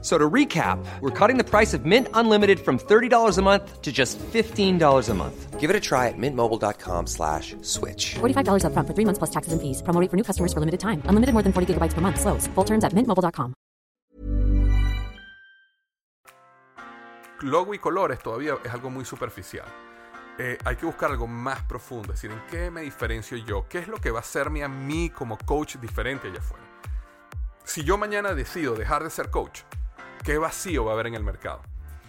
So 0.00 0.16
to 0.16 0.30
recap, 0.30 0.78
we're 1.00 1.10
cutting 1.10 1.38
the 1.38 1.44
price 1.44 1.74
of 1.74 1.84
Mint 1.84 2.06
Unlimited 2.14 2.60
from 2.60 2.78
$30 2.78 3.36
a 3.36 3.42
month 3.42 3.82
to 3.82 3.90
just 3.90 4.16
$15 4.18 5.08
a 5.08 5.14
month. 5.14 5.58
Give 5.58 5.70
it 5.70 5.74
a 5.74 5.80
try 5.80 6.06
at 6.06 6.14
mintmobile.com 6.16 7.08
slash 7.08 7.56
switch. 7.62 8.14
$45 8.20 8.62
upfront 8.62 8.86
for 8.86 8.94
three 8.94 9.04
months 9.04 9.18
plus 9.18 9.30
taxes 9.30 9.52
and 9.52 9.60
fees. 9.60 9.82
Promo 9.82 10.00
rate 10.00 10.08
for 10.08 10.16
new 10.16 10.22
customers 10.22 10.52
for 10.52 10.60
limited 10.60 10.78
time. 10.78 11.02
Unlimited 11.06 11.34
more 11.34 11.42
than 11.42 11.52
40 11.52 11.74
gigabytes 11.74 11.94
per 11.94 12.00
month. 12.00 12.20
Slows. 12.20 12.46
Full 12.54 12.64
terms 12.64 12.84
at 12.84 12.92
mintmobile.com. 12.94 13.54
Logo 17.42 17.72
y 17.72 17.78
colores 17.78 18.18
todavía 18.18 18.54
es 18.64 18.72
algo 18.72 18.90
muy 18.90 19.04
superficial. 19.04 19.66
Eh, 20.38 20.58
hay 20.64 20.76
que 20.76 20.86
buscar 20.86 21.10
algo 21.10 21.26
más 21.26 21.62
profundo. 21.64 22.12
Es 22.12 22.20
decir, 22.20 22.30
¿en 22.30 22.46
qué 22.48 22.70
me 22.70 22.82
diferencio 22.82 23.36
yo? 23.38 23.66
¿Qué 23.68 23.78
es 23.78 23.88
lo 23.88 23.98
que 23.98 24.12
va 24.12 24.18
a 24.18 24.22
hacerme 24.22 24.62
a 24.62 24.68
mí 24.68 25.10
como 25.10 25.36
coach 25.38 25.76
diferente 25.76 26.28
allá 26.28 26.38
afuera? 26.38 26.64
Si 27.64 27.82
yo 27.82 27.98
mañana 27.98 28.34
decido 28.34 28.74
dejar 28.74 29.04
de 29.04 29.10
ser 29.10 29.30
coach, 29.30 29.62
¿qué 30.24 30.38
vacío 30.38 30.84
va 30.84 30.92
a 30.92 30.94
haber 30.94 31.08
en 31.08 31.14
el 31.14 31.24
mercado? 31.24 31.62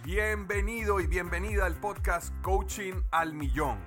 Bienvenido 0.04 1.00
y 1.00 1.06
bienvenida 1.06 1.66
al 1.66 1.74
podcast 1.76 2.32
Coaching 2.42 2.94
al 3.10 3.34
Millón. 3.34 3.78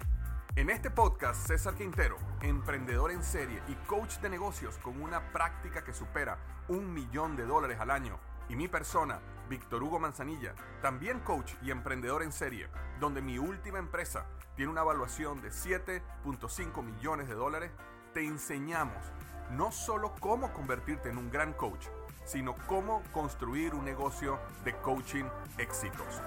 En 0.55 0.69
este 0.69 0.91
podcast, 0.91 1.47
César 1.47 1.75
Quintero, 1.75 2.17
emprendedor 2.41 3.11
en 3.11 3.23
serie 3.23 3.61
y 3.67 3.73
coach 3.87 4.17
de 4.19 4.29
negocios 4.29 4.77
con 4.77 5.01
una 5.01 5.31
práctica 5.31 5.83
que 5.83 5.93
supera 5.93 6.37
un 6.67 6.93
millón 6.93 7.35
de 7.35 7.45
dólares 7.45 7.79
al 7.79 7.89
año, 7.89 8.19
y 8.49 8.55
mi 8.55 8.67
persona, 8.67 9.19
Víctor 9.49 9.81
Hugo 9.81 9.99
Manzanilla, 9.99 10.53
también 10.81 11.19
coach 11.21 11.53
y 11.63 11.71
emprendedor 11.71 12.21
en 12.21 12.31
serie, 12.31 12.67
donde 12.99 13.21
mi 13.21 13.39
última 13.39 13.79
empresa 13.79 14.27
tiene 14.55 14.71
una 14.71 14.81
evaluación 14.81 15.41
de 15.41 15.49
7.5 15.49 16.83
millones 16.83 17.27
de 17.27 17.35
dólares, 17.35 17.71
te 18.13 18.23
enseñamos 18.25 19.11
no 19.51 19.71
solo 19.71 20.13
cómo 20.19 20.53
convertirte 20.53 21.09
en 21.09 21.17
un 21.17 21.31
gran 21.31 21.53
coach, 21.53 21.87
sino 22.25 22.55
cómo 22.67 23.03
construir 23.11 23.73
un 23.73 23.85
negocio 23.85 24.39
de 24.63 24.73
coaching 24.77 25.25
exitoso. 25.57 26.21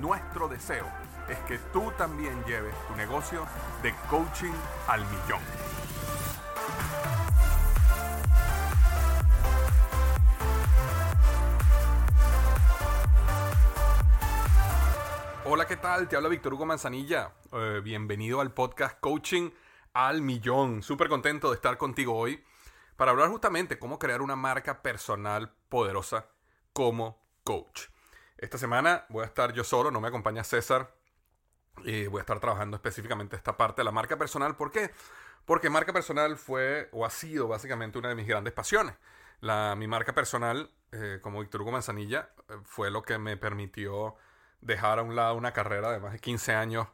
Nuestro 0.00 0.48
deseo 0.48 0.86
es 1.28 1.38
que 1.40 1.58
tú 1.72 1.92
también 1.98 2.42
lleves 2.44 2.74
tu 2.86 2.96
negocio 2.96 3.46
de 3.82 3.94
coaching 4.08 4.52
al 4.88 5.00
millón. 5.00 5.40
Hola, 15.44 15.66
¿qué 15.66 15.76
tal? 15.76 16.08
Te 16.08 16.16
habla 16.16 16.28
Víctor 16.28 16.54
Hugo 16.54 16.64
Manzanilla. 16.64 17.32
Eh, 17.52 17.80
bienvenido 17.84 18.40
al 18.40 18.52
podcast 18.52 18.98
Coaching 19.00 19.50
al 19.92 20.22
Millón. 20.22 20.82
Súper 20.82 21.08
contento 21.08 21.50
de 21.50 21.56
estar 21.56 21.76
contigo 21.76 22.16
hoy 22.16 22.42
para 22.96 23.10
hablar 23.10 23.28
justamente 23.28 23.78
cómo 23.78 23.98
crear 23.98 24.22
una 24.22 24.36
marca 24.36 24.82
personal 24.82 25.54
poderosa 25.68 26.26
como 26.72 27.22
coach. 27.44 27.88
Esta 28.38 28.58
semana 28.58 29.06
voy 29.08 29.22
a 29.22 29.26
estar 29.26 29.52
yo 29.52 29.64
solo, 29.64 29.90
no 29.90 30.00
me 30.00 30.08
acompaña 30.08 30.44
César. 30.44 30.94
Y 31.84 32.06
voy 32.06 32.18
a 32.18 32.22
estar 32.22 32.38
trabajando 32.38 32.76
específicamente 32.76 33.36
esta 33.36 33.56
parte 33.56 33.80
de 33.80 33.84
la 33.84 33.92
marca 33.92 34.18
personal. 34.18 34.56
¿Por 34.56 34.70
qué? 34.70 34.90
Porque 35.44 35.70
marca 35.70 35.92
personal 35.92 36.36
fue 36.36 36.88
o 36.92 37.04
ha 37.04 37.10
sido 37.10 37.48
básicamente 37.48 37.98
una 37.98 38.08
de 38.08 38.14
mis 38.14 38.26
grandes 38.26 38.52
pasiones. 38.52 38.94
La, 39.40 39.74
mi 39.76 39.88
marca 39.88 40.14
personal, 40.14 40.70
eh, 40.92 41.18
como 41.22 41.40
Víctor 41.40 41.62
Hugo 41.62 41.72
Manzanilla, 41.72 42.30
eh, 42.48 42.54
fue 42.64 42.90
lo 42.90 43.02
que 43.02 43.18
me 43.18 43.36
permitió 43.36 44.16
dejar 44.60 45.00
a 45.00 45.02
un 45.02 45.16
lado 45.16 45.34
una 45.34 45.52
carrera 45.52 45.90
de 45.90 45.98
más 45.98 46.12
de 46.12 46.20
15 46.20 46.54
años 46.54 46.86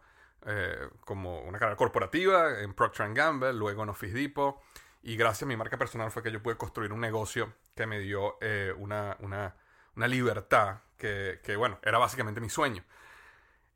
eh, 0.47 0.89
como 1.05 1.43
una 1.43 1.59
carrera 1.59 1.77
corporativa 1.77 2.61
en 2.61 2.73
Procter 2.73 3.13
Gamble, 3.13 3.53
luego 3.53 3.83
en 3.83 3.91
Office 3.91 4.15
Depot. 4.15 4.61
Y 5.03 5.17
gracias 5.17 5.45
a 5.45 5.47
mi 5.47 5.57
marca 5.57 5.79
personal 5.79 6.11
fue 6.11 6.23
que 6.23 6.33
yo 6.33 6.43
pude 6.43 6.57
construir 6.57 6.93
un 6.93 7.01
negocio 7.01 7.55
que 7.75 7.87
me 7.87 8.01
dio 8.01 8.39
una, 8.77 9.17
una, 9.21 9.57
una, 9.95 10.09
libertad 10.09 10.79
que, 10.97 11.41
que, 11.43 11.57
bueno, 11.57 11.79
era 11.83 11.99
básicamente 11.99 12.41
mi 12.41 12.51
sueño. 12.51 12.85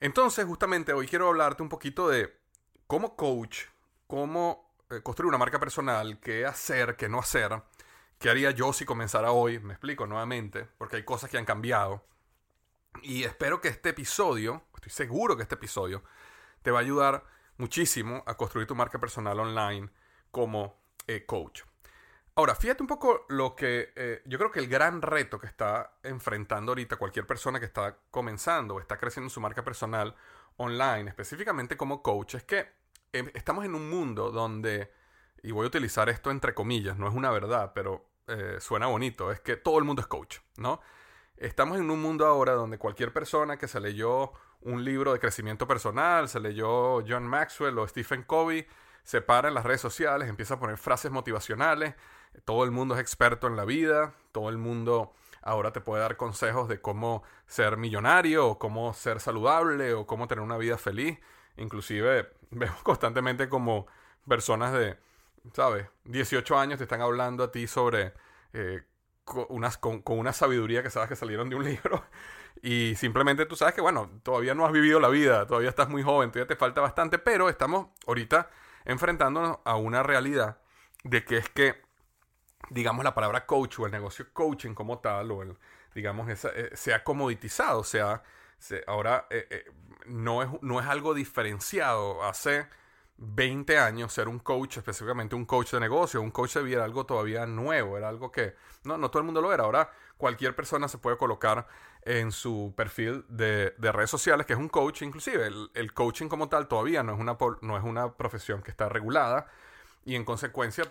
Entonces, 0.00 0.44
justamente 0.44 0.92
hoy 0.92 1.06
quiero 1.06 1.28
hablarte 1.28 1.62
un 1.62 1.68
poquito 1.68 2.08
de 2.08 2.36
cómo 2.88 3.16
coach, 3.16 3.66
cómo 4.06 4.72
eh, 4.90 5.00
construir 5.02 5.28
una 5.28 5.38
marca 5.38 5.58
personal, 5.58 6.20
qué 6.20 6.44
hacer, 6.44 6.96
qué 6.96 7.08
no 7.08 7.18
hacer, 7.18 7.62
qué 8.18 8.28
haría 8.28 8.50
yo 8.50 8.74
si 8.74 8.84
comenzara 8.84 9.32
hoy, 9.32 9.58
me 9.58 9.72
explico 9.72 10.06
nuevamente, 10.06 10.68
porque 10.76 10.96
hay 10.96 11.04
cosas 11.04 11.30
que 11.30 11.38
han 11.38 11.46
cambiado. 11.46 12.04
Y 13.02 13.24
espero 13.24 13.62
que 13.62 13.68
este 13.68 13.88
episodio, 13.90 14.64
estoy 14.74 14.92
seguro 14.92 15.36
que 15.36 15.42
este 15.42 15.54
episodio, 15.54 16.02
te 16.60 16.70
va 16.70 16.80
a 16.80 16.82
ayudar 16.82 17.24
muchísimo 17.56 18.22
a 18.26 18.36
construir 18.36 18.66
tu 18.66 18.74
marca 18.74 19.00
personal 19.00 19.40
online 19.40 19.88
como 20.30 20.81
eh, 21.06 21.24
coach. 21.26 21.62
Ahora, 22.34 22.54
fíjate 22.54 22.82
un 22.82 22.86
poco 22.86 23.26
lo 23.28 23.54
que 23.54 23.92
eh, 23.94 24.22
yo 24.24 24.38
creo 24.38 24.50
que 24.50 24.60
el 24.60 24.68
gran 24.68 25.02
reto 25.02 25.38
que 25.38 25.46
está 25.46 25.98
enfrentando 26.02 26.72
ahorita 26.72 26.96
cualquier 26.96 27.26
persona 27.26 27.60
que 27.60 27.66
está 27.66 27.98
comenzando 28.10 28.76
o 28.76 28.80
está 28.80 28.96
creciendo 28.96 29.28
su 29.28 29.40
marca 29.40 29.62
personal 29.62 30.14
online, 30.56 31.10
específicamente 31.10 31.76
como 31.76 32.02
coach, 32.02 32.36
es 32.36 32.44
que 32.44 32.68
eh, 33.12 33.30
estamos 33.34 33.64
en 33.64 33.74
un 33.74 33.90
mundo 33.90 34.30
donde, 34.30 34.90
y 35.42 35.50
voy 35.50 35.64
a 35.64 35.68
utilizar 35.68 36.08
esto 36.08 36.30
entre 36.30 36.54
comillas, 36.54 36.98
no 36.98 37.08
es 37.08 37.14
una 37.14 37.30
verdad, 37.30 37.72
pero 37.74 38.08
suena 38.60 38.86
bonito, 38.86 39.30
es 39.30 39.40
que 39.40 39.56
todo 39.56 39.78
el 39.78 39.84
mundo 39.84 40.00
es 40.00 40.06
coach, 40.06 40.38
¿no? 40.56 40.80
Estamos 41.36 41.78
en 41.78 41.90
un 41.90 42.00
mundo 42.00 42.24
ahora 42.24 42.52
donde 42.52 42.78
cualquier 42.78 43.12
persona 43.12 43.58
que 43.58 43.68
se 43.68 43.78
leyó 43.78 44.32
un 44.60 44.84
libro 44.84 45.12
de 45.12 45.18
crecimiento 45.18 45.66
personal, 45.66 46.28
se 46.28 46.40
leyó 46.40 47.02
John 47.06 47.26
Maxwell 47.26 47.78
o 47.78 47.86
Stephen 47.88 48.22
Covey, 48.22 48.66
se 49.04 49.20
para 49.20 49.48
en 49.48 49.54
las 49.54 49.64
redes 49.64 49.80
sociales, 49.80 50.28
empieza 50.28 50.54
a 50.54 50.58
poner 50.58 50.76
frases 50.76 51.10
motivacionales, 51.10 51.94
todo 52.44 52.64
el 52.64 52.70
mundo 52.70 52.94
es 52.94 53.00
experto 53.00 53.46
en 53.46 53.56
la 53.56 53.64
vida, 53.64 54.14
todo 54.32 54.48
el 54.48 54.58
mundo 54.58 55.12
ahora 55.42 55.72
te 55.72 55.80
puede 55.80 56.02
dar 56.02 56.16
consejos 56.16 56.68
de 56.68 56.80
cómo 56.80 57.22
ser 57.46 57.76
millonario 57.76 58.46
o 58.46 58.58
cómo 58.58 58.94
ser 58.94 59.20
saludable 59.20 59.92
o 59.92 60.06
cómo 60.06 60.28
tener 60.28 60.42
una 60.42 60.56
vida 60.56 60.78
feliz. 60.78 61.18
Inclusive 61.56 62.32
vemos 62.50 62.82
constantemente 62.82 63.48
como 63.48 63.86
personas 64.26 64.72
de, 64.72 64.96
¿sabes? 65.52 65.88
18 66.04 66.58
años 66.58 66.78
te 66.78 66.84
están 66.84 67.02
hablando 67.02 67.44
a 67.44 67.50
ti 67.50 67.66
sobre 67.66 68.14
eh, 68.52 68.82
con, 69.24 69.46
unas, 69.48 69.76
con, 69.78 70.02
una 70.06 70.32
sabiduría 70.32 70.82
que 70.82 70.90
sabes 70.90 71.08
que 71.08 71.16
salieron 71.16 71.50
de 71.50 71.56
un 71.56 71.64
libro. 71.68 72.04
Y 72.62 72.94
simplemente 72.96 73.44
tú 73.46 73.56
sabes 73.56 73.74
que, 73.74 73.80
bueno, 73.80 74.10
todavía 74.22 74.54
no 74.54 74.64
has 74.64 74.72
vivido 74.72 75.00
la 75.00 75.08
vida, 75.08 75.46
todavía 75.46 75.70
estás 75.70 75.88
muy 75.88 76.02
joven, 76.02 76.30
todavía 76.30 76.46
te 76.46 76.56
falta 76.56 76.80
bastante, 76.80 77.18
pero 77.18 77.48
estamos 77.48 77.88
ahorita 78.06 78.48
enfrentándonos 78.84 79.58
a 79.64 79.76
una 79.76 80.02
realidad 80.02 80.58
de 81.04 81.24
que 81.24 81.38
es 81.38 81.48
que 81.48 81.82
digamos, 82.70 83.04
la 83.04 83.14
palabra 83.14 83.46
coach 83.46 83.78
o 83.78 83.86
el 83.86 83.92
negocio 83.92 84.26
coaching 84.32 84.74
como 84.74 84.98
tal, 84.98 85.30
o 85.30 85.42
el, 85.42 85.56
digamos, 85.94 86.28
eh, 86.28 86.70
se 86.74 86.94
ha 86.94 87.04
comoditizado, 87.04 87.82
ahora 88.86 89.26
eh, 89.30 89.46
eh, 89.50 89.64
no, 90.06 90.42
es, 90.42 90.48
no 90.62 90.80
es 90.80 90.86
algo 90.86 91.14
diferenciado. 91.14 92.22
Hace 92.24 92.66
20 93.18 93.78
años 93.78 94.12
ser 94.12 94.28
un 94.28 94.38
coach, 94.38 94.78
específicamente 94.78 95.34
un 95.34 95.44
coach 95.44 95.72
de 95.72 95.80
negocio, 95.80 96.20
un 96.20 96.30
coach 96.30 96.54
de 96.54 96.62
vida, 96.62 96.76
era 96.76 96.84
algo 96.84 97.04
todavía 97.04 97.46
nuevo, 97.46 97.98
era 97.98 98.08
algo 98.08 98.32
que 98.32 98.54
no, 98.84 98.96
no 98.96 99.10
todo 99.10 99.20
el 99.20 99.26
mundo 99.26 99.40
lo 99.40 99.52
era. 99.52 99.64
Ahora 99.64 99.90
cualquier 100.16 100.54
persona 100.54 100.88
se 100.88 100.98
puede 100.98 101.16
colocar 101.16 101.66
en 102.04 102.32
su 102.32 102.74
perfil 102.76 103.24
de, 103.28 103.74
de 103.78 103.92
redes 103.92 104.10
sociales 104.10 104.46
que 104.46 104.54
es 104.54 104.58
un 104.58 104.68
coach, 104.68 105.02
inclusive 105.02 105.46
el, 105.74 105.94
coaching 105.94 106.28
como 106.28 106.48
tal 106.48 106.66
todavía 106.66 107.02
no 107.02 107.14
es, 107.14 107.20
una, 107.20 107.36
no 107.60 107.76
es 107.76 107.84
una 107.84 108.14
profesión 108.14 108.62
que 108.62 108.70
está 108.70 108.88
regulada 108.88 109.46
y 110.04 110.16
en 110.16 110.24
consecuencia 110.24 110.84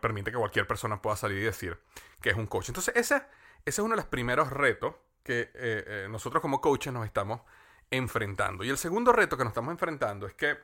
permite 0.00 0.30
que 0.30 0.38
cualquier 0.38 0.66
persona 0.66 1.00
pueda 1.00 1.16
salir 1.16 1.38
y 1.38 1.42
decir 1.42 1.78
que 2.20 2.30
es 2.30 2.36
un 2.36 2.46
coach. 2.46 2.68
Entonces, 2.68 2.94
ese, 2.96 3.16
ese 3.16 3.24
es 3.64 3.78
uno 3.78 3.90
de 3.90 3.96
los 3.96 4.06
primeros 4.06 4.50
retos 4.50 4.94
que 5.22 5.40
eh, 5.40 5.50
eh, 5.54 6.06
nosotros 6.10 6.40
como 6.40 6.60
coaches 6.60 6.92
nos 6.92 7.04
estamos 7.04 7.42
enfrentando. 7.90 8.64
Y 8.64 8.70
el 8.70 8.78
segundo 8.78 9.12
reto 9.12 9.36
que 9.36 9.44
nos 9.44 9.50
estamos 9.50 9.72
enfrentando 9.72 10.26
es 10.26 10.34
que, 10.34 10.56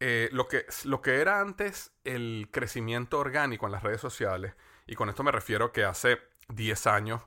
eh, 0.00 0.28
lo 0.32 0.48
que 0.48 0.66
lo 0.84 1.00
que 1.00 1.20
era 1.20 1.40
antes 1.40 1.92
el 2.04 2.48
crecimiento 2.50 3.18
orgánico 3.18 3.66
en 3.66 3.72
las 3.72 3.82
redes 3.82 4.00
sociales, 4.00 4.54
y 4.86 4.96
con 4.96 5.08
esto 5.08 5.22
me 5.22 5.30
refiero 5.30 5.72
que 5.72 5.84
hace 5.84 6.18
10 6.48 6.86
años 6.88 7.22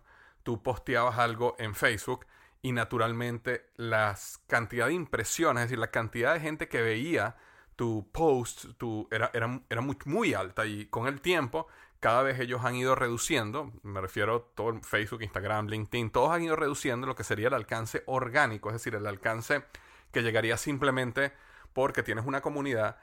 tú 0.46 0.62
posteabas 0.62 1.18
algo 1.18 1.56
en 1.58 1.74
Facebook 1.74 2.28
y 2.62 2.72
naturalmente 2.72 3.66
la 3.78 4.16
cantidad 4.46 4.88
de 4.88 4.94
impresiones, 4.94 5.64
es 5.64 5.70
decir, 5.70 5.80
la 5.80 5.90
cantidad 5.90 6.36
de 6.36 6.40
gente 6.40 6.68
que 6.68 6.82
veía 6.84 7.36
tu 7.76 8.08
post 8.12 8.66
tu, 8.78 9.08
era, 9.12 9.32
era, 9.34 9.60
era 9.70 9.82
muy, 9.82 10.34
alta 10.36 10.68
y 10.68 10.86
con 10.86 11.08
el 11.08 11.20
tiempo 11.20 11.68
cada 12.00 12.22
vez 12.22 12.40
ellos 12.40 12.64
han 12.64 12.76
ido 12.76 12.94
reduciendo, 12.94 13.72
me 13.82 14.00
refiero 14.00 14.36
a 14.36 14.56
todo 14.56 14.80
Facebook, 14.84 15.24
Instagram, 15.24 15.68
LinkedIn, 15.68 16.12
todos 16.12 16.30
han 16.32 16.44
ido 16.44 16.56
reduciendo 16.56 17.08
lo 17.08 17.16
que 17.16 17.24
sería 17.24 17.48
el 17.48 17.56
alcance 17.56 18.04
orgánico, 18.06 18.70
es 18.70 18.74
decir, 18.74 18.94
el 18.94 19.08
alcance 19.08 19.66
que 20.12 20.22
llegaría 20.22 20.58
simplemente 20.58 21.34
porque 21.74 22.04
tienes 22.04 22.26
una 22.26 22.42
comunidad 22.42 22.98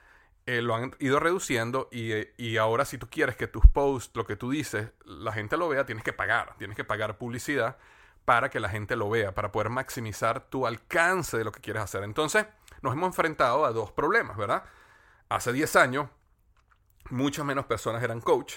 eh, 0.46 0.62
lo 0.62 0.74
han 0.74 0.94
ido 0.98 1.20
reduciendo 1.20 1.88
y, 1.92 2.12
eh, 2.12 2.34
y 2.36 2.56
ahora 2.56 2.84
si 2.84 2.98
tú 2.98 3.08
quieres 3.08 3.36
que 3.36 3.46
tus 3.46 3.66
posts, 3.66 4.14
lo 4.14 4.26
que 4.26 4.36
tú 4.36 4.50
dices, 4.50 4.90
la 5.04 5.32
gente 5.32 5.56
lo 5.56 5.68
vea, 5.68 5.86
tienes 5.86 6.04
que 6.04 6.12
pagar, 6.12 6.56
tienes 6.58 6.76
que 6.76 6.84
pagar 6.84 7.18
publicidad 7.18 7.76
para 8.24 8.50
que 8.50 8.60
la 8.60 8.68
gente 8.68 8.96
lo 8.96 9.10
vea, 9.10 9.34
para 9.34 9.52
poder 9.52 9.70
maximizar 9.70 10.48
tu 10.48 10.66
alcance 10.66 11.36
de 11.36 11.44
lo 11.44 11.52
que 11.52 11.60
quieres 11.60 11.82
hacer. 11.82 12.02
Entonces, 12.04 12.46
nos 12.80 12.94
hemos 12.94 13.08
enfrentado 13.08 13.64
a 13.64 13.72
dos 13.72 13.92
problemas, 13.92 14.36
¿verdad? 14.36 14.64
Hace 15.28 15.52
10 15.52 15.76
años, 15.76 16.08
muchas 17.10 17.44
menos 17.44 17.66
personas 17.66 18.02
eran 18.02 18.20
coach 18.20 18.56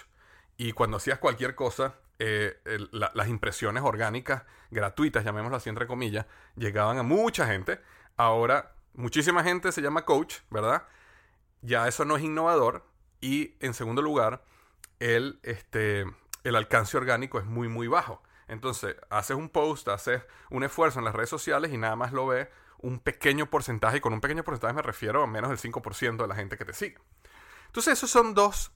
y 0.58 0.72
cuando 0.72 0.98
hacías 0.98 1.20
cualquier 1.20 1.56
cosa, 1.56 1.96
eh, 2.20 2.58
las 2.92 3.28
impresiones 3.28 3.84
orgánicas 3.84 4.44
gratuitas, 4.72 5.24
llamémoslo 5.24 5.58
así 5.58 5.70
entre 5.70 5.88
comillas, 5.88 6.26
llegaban 6.56 6.98
a 6.98 7.04
mucha 7.04 7.46
gente. 7.48 7.82
Ahora, 8.18 8.76
muchísima 8.94 9.44
gente 9.44 9.72
se 9.72 9.82
llama 9.82 10.06
coach, 10.06 10.38
¿verdad? 10.50 10.84
Ya 11.66 11.88
eso 11.88 12.06
no 12.06 12.16
es 12.16 12.24
innovador. 12.24 12.86
Y 13.22 13.56
en 13.60 13.74
segundo 13.74 14.02
lugar, 14.02 14.44
el, 15.00 15.40
este, 15.44 16.06
el 16.44 16.56
alcance 16.56 16.96
orgánico 16.96 17.40
es 17.40 17.46
muy, 17.46 17.68
muy 17.68 17.88
bajo. 17.88 18.22
Entonces, 18.48 18.96
haces 19.10 19.36
un 19.36 19.50
post, 19.50 19.88
haces 19.88 20.22
un 20.52 20.64
esfuerzo 20.64 21.00
en 21.00 21.06
las 21.06 21.16
redes 21.16 21.30
sociales 21.30 21.74
y 21.74 21.78
nada 21.78 21.96
más 21.96 22.14
lo 22.14 22.28
ve 22.28 22.52
un 22.78 23.00
pequeño 23.00 23.50
porcentaje. 23.50 23.98
Y 23.98 24.02
con 24.02 24.14
un 24.14 24.22
pequeño 24.22 24.44
porcentaje 24.44 24.74
me 24.74 24.84
refiero 24.84 25.24
a 25.24 25.28
menos 25.28 25.50
del 25.50 25.58
5% 25.60 26.18
de 26.18 26.28
la 26.28 26.36
gente 26.36 26.58
que 26.58 26.66
te 26.66 26.74
sigue. 26.74 27.00
Entonces, 27.66 27.94
esos 27.94 28.12
son 28.12 28.36
dos 28.36 28.72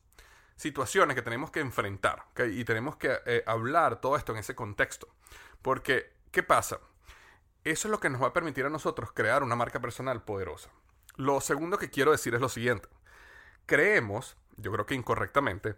situaciones 0.56 1.16
que 1.16 1.22
tenemos 1.22 1.52
que 1.52 1.62
enfrentar 1.62 2.26
¿ok? 2.32 2.42
y 2.52 2.66
tenemos 2.66 2.98
que 2.98 3.18
eh, 3.26 3.44
hablar 3.46 4.02
todo 4.02 4.18
esto 4.18 4.32
en 4.32 4.40
ese 4.40 4.56
contexto. 4.56 5.08
Porque, 5.62 6.12
¿qué 6.32 6.42
pasa? 6.42 6.80
Eso 7.64 7.88
es 7.88 7.92
lo 7.92 8.00
que 8.00 8.10
nos 8.10 8.22
va 8.22 8.28
a 8.28 8.34
permitir 8.34 8.66
a 8.66 8.70
nosotros 8.70 9.12
crear 9.14 9.44
una 9.44 9.56
marca 9.56 9.80
personal 9.80 10.24
poderosa. 10.24 10.72
Lo 11.20 11.42
segundo 11.42 11.78
que 11.78 11.90
quiero 11.90 12.14
decir 12.14 12.34
es 12.34 12.40
lo 12.40 12.48
siguiente. 12.48 12.88
Creemos, 13.66 14.38
yo 14.56 14.72
creo 14.72 14.86
que 14.86 14.96
incorrectamente, 14.96 15.76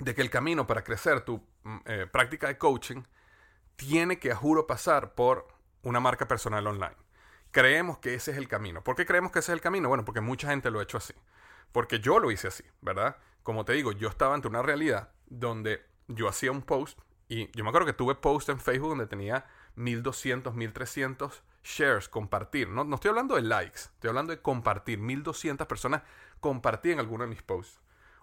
de 0.00 0.12
que 0.12 0.22
el 0.22 0.28
camino 0.28 0.66
para 0.66 0.82
crecer 0.82 1.20
tu 1.20 1.40
mm, 1.62 1.76
eh, 1.84 2.06
práctica 2.10 2.48
de 2.48 2.58
coaching 2.58 3.04
tiene 3.76 4.18
que, 4.18 4.32
a 4.32 4.34
juro, 4.34 4.66
pasar 4.66 5.14
por 5.14 5.46
una 5.84 6.00
marca 6.00 6.26
personal 6.26 6.66
online. 6.66 6.96
Creemos 7.52 7.98
que 7.98 8.14
ese 8.14 8.32
es 8.32 8.38
el 8.38 8.48
camino. 8.48 8.82
¿Por 8.82 8.96
qué 8.96 9.06
creemos 9.06 9.30
que 9.30 9.38
ese 9.38 9.52
es 9.52 9.54
el 9.54 9.60
camino? 9.60 9.88
Bueno, 9.88 10.04
porque 10.04 10.20
mucha 10.20 10.48
gente 10.48 10.72
lo 10.72 10.80
ha 10.80 10.82
hecho 10.82 10.98
así. 10.98 11.14
Porque 11.70 12.00
yo 12.00 12.18
lo 12.18 12.32
hice 12.32 12.48
así, 12.48 12.64
¿verdad? 12.80 13.18
Como 13.44 13.64
te 13.64 13.74
digo, 13.74 13.92
yo 13.92 14.08
estaba 14.08 14.34
ante 14.34 14.48
una 14.48 14.62
realidad 14.62 15.12
donde 15.26 15.86
yo 16.08 16.28
hacía 16.28 16.50
un 16.50 16.62
post 16.62 16.98
y 17.28 17.56
yo 17.56 17.62
me 17.62 17.70
acuerdo 17.70 17.86
que 17.86 17.92
tuve 17.92 18.16
post 18.16 18.48
en 18.48 18.58
Facebook 18.58 18.88
donde 18.88 19.06
tenía 19.06 19.46
1200, 19.80 20.54
1300 20.54 21.42
shares, 21.64 22.08
compartir. 22.08 22.68
No, 22.68 22.84
no 22.84 22.94
estoy 22.94 23.10
hablando 23.10 23.36
de 23.36 23.42
likes, 23.42 23.80
estoy 23.94 24.08
hablando 24.08 24.32
de 24.32 24.40
compartir. 24.40 24.98
1200 24.98 25.66
personas 25.66 26.02
compartían 26.40 26.98
alguno 26.98 27.24
de 27.24 27.30
mis 27.30 27.42
posts. 27.42 27.80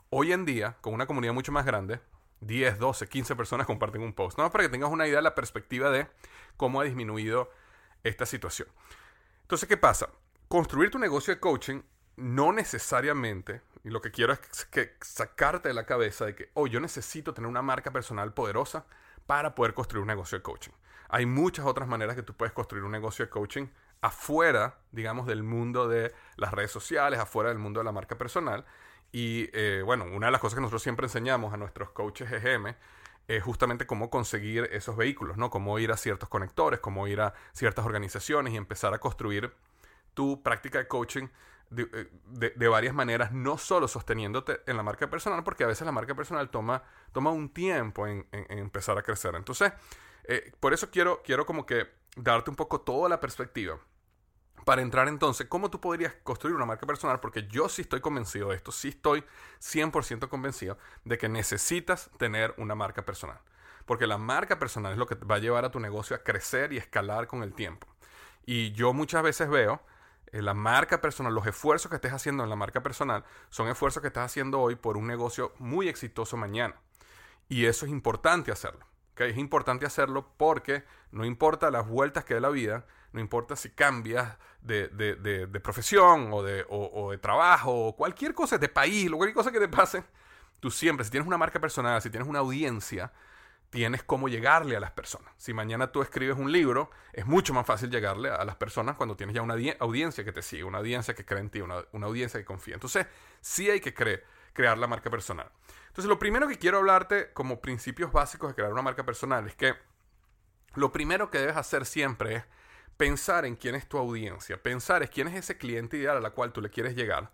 Hoy 0.10 0.32
en 0.32 0.46
día, 0.46 0.78
con 0.82 0.94
una 0.94 1.08
comunidad 1.08 1.34
mucho 1.34 1.52
más 1.52 1.66
grande, 1.66 2.00
10, 2.42 2.80
12, 2.80 3.08
15 3.08 3.36
personas 3.36 3.68
comparten 3.68 4.02
un 4.02 4.14
post. 4.14 4.38
No, 4.38 4.50
para 4.52 4.64
que 4.64 4.70
tengas 4.70 4.92
una 4.92 5.08
idea 5.08 5.18
de 5.18 5.24
la 5.24 5.36
perspectiva 5.36 5.90
de 5.90 6.08
cómo 6.56 6.80
ha 6.80 6.84
disminuido 6.84 7.50
esta 8.04 8.26
situación. 8.26 8.68
Entonces, 9.42 9.68
¿qué 9.68 9.78
pasa? 9.78 10.10
Construir 10.48 10.92
tu 10.92 11.00
negocio 11.00 11.34
de 11.34 11.40
coaching 11.40 11.82
no 12.16 12.52
necesariamente, 12.52 13.62
y 13.84 13.90
lo 13.90 14.02
que 14.02 14.12
quiero 14.12 14.34
es 14.34 14.66
que 14.66 14.96
sacarte 15.02 15.70
de 15.70 15.74
la 15.74 15.86
cabeza 15.86 16.26
de 16.26 16.36
que, 16.36 16.50
oh, 16.54 16.68
yo 16.68 16.80
necesito 16.80 17.34
tener 17.34 17.50
una 17.50 17.62
marca 17.62 17.92
personal 17.92 18.34
poderosa 18.34 18.86
para 19.26 19.54
poder 19.56 19.74
construir 19.74 20.02
un 20.02 20.08
negocio 20.08 20.38
de 20.38 20.42
coaching. 20.42 20.72
Hay 21.10 21.26
muchas 21.26 21.66
otras 21.66 21.88
maneras 21.88 22.16
que 22.16 22.24
tú 22.24 22.34
puedes 22.34 22.54
construir 22.54 22.84
un 22.84 22.92
negocio 22.92 23.26
de 23.26 23.30
coaching 23.30 23.68
afuera, 24.02 24.78
digamos, 24.92 25.26
del 25.28 25.44
mundo 25.44 25.88
de 25.88 26.14
las 26.36 26.54
redes 26.54 26.72
sociales, 26.72 27.20
afuera 27.20 27.50
del 27.50 27.58
mundo 27.60 27.80
de 27.80 27.84
la 27.86 27.92
marca 27.92 28.18
personal. 28.18 28.66
Y 29.12 29.50
eh, 29.54 29.82
bueno, 29.86 30.06
una 30.06 30.28
de 30.28 30.32
las 30.32 30.42
cosas 30.42 30.56
que 30.56 30.62
nosotros 30.62 30.84
siempre 30.84 31.06
enseñamos 31.06 31.54
a 31.54 31.58
nuestros 31.58 31.90
coaches 31.92 32.32
EGM 32.32 32.76
es 33.28 33.44
justamente 33.44 33.86
cómo 33.86 34.10
conseguir 34.10 34.70
esos 34.72 34.96
vehículos, 34.96 35.38
¿no? 35.38 35.50
Cómo 35.50 35.80
ir 35.80 35.92
a 35.92 35.98
ciertos 35.98 36.30
conectores, 36.30 36.80
cómo 36.80 37.08
ir 37.08 37.22
a 37.22 37.34
ciertas 37.54 37.86
organizaciones 37.86 38.54
y 38.54 38.58
empezar 38.58 38.94
a 38.94 39.00
construir 39.00 39.54
tu 40.14 40.42
práctica 40.44 40.78
de 40.80 40.88
coaching 40.88 41.28
de, 41.70 41.90
eh, 41.94 42.68
varias 42.70 42.94
maneras, 42.94 43.34
no 43.34 43.58
solo 43.58 43.90
sosteniéndote 43.90 44.62
en 44.66 44.78
la 44.78 44.84
marca 44.84 45.10
personal, 45.10 45.44
porque 45.44 45.66
a 45.66 45.68
veces 45.68 45.86
la 45.86 45.92
marca 45.92 46.16
personal 46.16 46.50
toma, 46.50 46.84
toma 47.12 47.32
un 47.32 47.50
tiempo 47.50 48.08
en- 48.08 48.26
en 48.32 48.60
empezar 48.60 48.98
a 48.98 49.04
crecer. 49.04 49.36
Entonces, 49.36 49.74
eh, 50.28 50.52
por 50.60 50.74
eso 50.74 50.90
quiero, 50.92 51.22
quiero 51.24 51.46
como 51.46 51.66
que 51.66 51.88
darte 52.16 52.50
un 52.50 52.56
poco 52.56 52.82
toda 52.82 53.10
la 53.10 53.20
perspectiva 53.20 53.80
para 54.68 54.82
entrar 54.82 55.08
entonces, 55.08 55.48
¿cómo 55.48 55.70
tú 55.70 55.80
podrías 55.80 56.14
construir 56.24 56.54
una 56.54 56.66
marca 56.66 56.86
personal? 56.86 57.22
Porque 57.22 57.48
yo 57.48 57.70
sí 57.70 57.84
estoy 57.84 58.02
convencido 58.02 58.50
de 58.50 58.58
esto, 58.58 58.74
sí 58.74 58.90
estoy 58.90 59.24
100% 59.62 60.28
convencido 60.28 60.78
de 61.06 61.18
que 61.18 61.30
necesitas 61.30 62.10
tener 62.18 62.54
una 62.58 62.76
marca 62.76 63.06
personal. 63.06 63.40
Porque 63.86 64.08
la 64.08 64.18
marca 64.18 64.60
personal 64.60 64.92
es 64.92 64.98
lo 64.98 65.06
que 65.06 65.16
va 65.16 65.36
a 65.36 65.40
llevar 65.40 65.64
a 65.64 65.72
tu 65.72 65.80
negocio 65.80 66.18
a 66.18 66.20
crecer 66.20 66.74
y 66.74 66.78
escalar 66.78 67.28
con 67.28 67.44
el 67.44 67.54
tiempo. 67.54 67.88
Y 68.46 68.74
yo 68.74 68.92
muchas 68.92 69.24
veces 69.24 69.48
veo 69.50 69.82
eh, 70.34 70.42
la 70.42 70.54
marca 70.54 71.00
personal, 71.00 71.34
los 71.34 71.48
esfuerzos 71.48 71.90
que 71.90 71.96
estés 71.96 72.12
haciendo 72.12 72.44
en 72.44 72.50
la 72.50 72.58
marca 72.58 72.84
personal, 72.84 73.24
son 73.50 73.70
esfuerzos 73.70 74.02
que 74.02 74.08
estás 74.08 74.26
haciendo 74.26 74.60
hoy 74.60 74.76
por 74.76 74.98
un 74.98 75.08
negocio 75.08 75.54
muy 75.60 75.88
exitoso 75.88 76.36
mañana. 76.36 76.76
Y 77.48 77.68
eso 77.68 77.86
es 77.86 77.92
importante 77.94 78.52
hacerlo. 78.52 78.86
¿Ok? 79.18 79.22
Es 79.22 79.38
importante 79.38 79.86
hacerlo 79.88 80.32
porque 80.38 80.84
no 81.12 81.26
importa 81.26 81.72
las 81.72 81.88
vueltas 81.88 82.24
que 82.24 82.36
dé 82.36 82.40
la 82.42 82.50
vida, 82.50 82.86
no 83.14 83.20
importa 83.20 83.56
si 83.56 83.72
cambias 83.72 84.38
de, 84.62 84.90
de- 84.90 85.16
de- 85.16 85.60
profesión 85.60 86.30
o 86.32 86.44
de, 86.44 86.66
o- 86.70 87.12
de 87.12 87.18
trabajo 87.18 87.88
o 87.88 87.96
cualquier 87.96 88.34
cosa, 88.36 88.58
de 88.60 88.70
país, 88.70 89.10
cualquier 89.10 89.34
cosa 89.34 89.52
que 89.52 89.60
te 89.60 89.68
pase, 89.68 90.04
tú 90.60 90.70
siempre, 90.70 91.04
si 91.04 91.10
tienes 91.12 91.28
una 91.28 91.38
marca 91.38 91.60
personal, 91.60 92.02
si 92.02 92.10
tienes 92.10 92.28
una 92.28 92.40
audiencia, 92.40 93.12
tienes 93.70 94.04
cómo 94.04 94.30
llegarle 94.30 94.76
a 94.78 94.80
las 94.80 94.92
personas. 94.92 95.34
Si 95.38 95.54
mañana 95.54 95.92
tú 95.92 96.02
escribes 96.02 96.38
un 96.38 96.52
libro, 96.52 96.90
es 97.14 97.26
mucho 97.26 97.54
más 97.54 97.66
fácil 97.66 97.90
llegarle 97.90 98.30
a 98.30 98.46
las 98.46 98.56
personas 98.56 98.96
cuando 98.98 99.16
tienes 99.18 99.36
ya 99.36 99.42
una 99.42 99.56
die- 99.56 99.76
audiencia 99.80 100.24
que 100.24 100.32
te 100.32 100.42
sigue, 100.42 100.64
una 100.64 100.78
audiencia 100.78 101.14
que 101.16 101.26
cree 101.26 101.42
en 101.42 101.50
ti, 101.50 101.62
una, 101.62 101.84
una 101.92 102.08
audiencia 102.08 102.40
que 102.40 102.46
confía. 102.46 102.76
Entonces, 102.76 103.08
sí 103.42 103.70
hay 103.70 103.80
que 103.82 103.94
cre- 103.96 104.22
crear 104.54 104.78
la 104.78 104.88
marca 104.88 105.10
personal. 105.10 105.50
Entonces, 105.98 106.10
lo 106.10 106.20
primero 106.20 106.48
que 106.48 106.60
quiero 106.60 106.78
hablarte 106.78 107.34
como 107.34 107.60
principios 107.60 108.12
básicos 108.12 108.50
de 108.50 108.54
crear 108.54 108.72
una 108.72 108.84
marca 108.84 109.04
personal 109.04 109.48
es 109.48 109.56
que 109.56 109.74
lo 110.76 110.92
primero 110.92 111.32
que 111.32 111.40
debes 111.40 111.58
hacer 111.58 111.88
siempre 111.88 112.36
es 112.36 112.44
pensar 112.98 113.46
en 113.46 113.56
quién 113.56 113.74
es 113.74 113.90
tu 113.90 113.98
audiencia, 113.98 114.62
pensar 114.62 115.02
en 115.02 115.10
quién 115.10 115.28
es 115.28 115.34
ese 115.34 115.58
cliente 115.58 115.98
ideal 115.98 116.18
a 116.18 116.22
la 116.22 116.30
cual 116.30 116.54
tú 116.54 116.62
le 116.62 116.70
quieres 116.70 116.96
llegar 116.96 117.32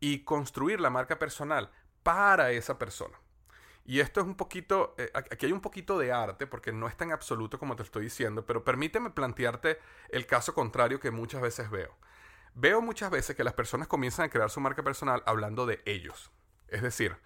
y 0.00 0.24
construir 0.24 0.80
la 0.80 0.90
marca 0.90 1.20
personal 1.20 1.70
para 2.02 2.50
esa 2.50 2.76
persona. 2.76 3.16
Y 3.84 4.00
esto 4.00 4.20
es 4.20 4.26
un 4.26 4.34
poquito, 4.34 4.96
eh, 4.98 5.12
aquí 5.14 5.46
hay 5.46 5.52
un 5.52 5.60
poquito 5.60 5.96
de 5.96 6.10
arte, 6.10 6.48
porque 6.48 6.72
no 6.72 6.88
es 6.88 6.96
tan 6.96 7.12
absoluto 7.12 7.60
como 7.60 7.76
te 7.76 7.84
estoy 7.84 8.02
diciendo, 8.02 8.44
pero 8.44 8.64
permíteme 8.64 9.10
plantearte 9.10 9.78
el 10.08 10.26
caso 10.26 10.54
contrario 10.54 10.98
que 10.98 11.12
muchas 11.12 11.40
veces 11.40 11.70
veo. 11.70 11.96
Veo 12.54 12.82
muchas 12.82 13.12
veces 13.12 13.36
que 13.36 13.44
las 13.44 13.54
personas 13.54 13.86
comienzan 13.86 14.24
a 14.26 14.28
crear 14.28 14.50
su 14.50 14.58
marca 14.58 14.82
personal 14.82 15.22
hablando 15.24 15.66
de 15.66 15.82
ellos. 15.86 16.32
Es 16.66 16.82
decir, 16.82 17.16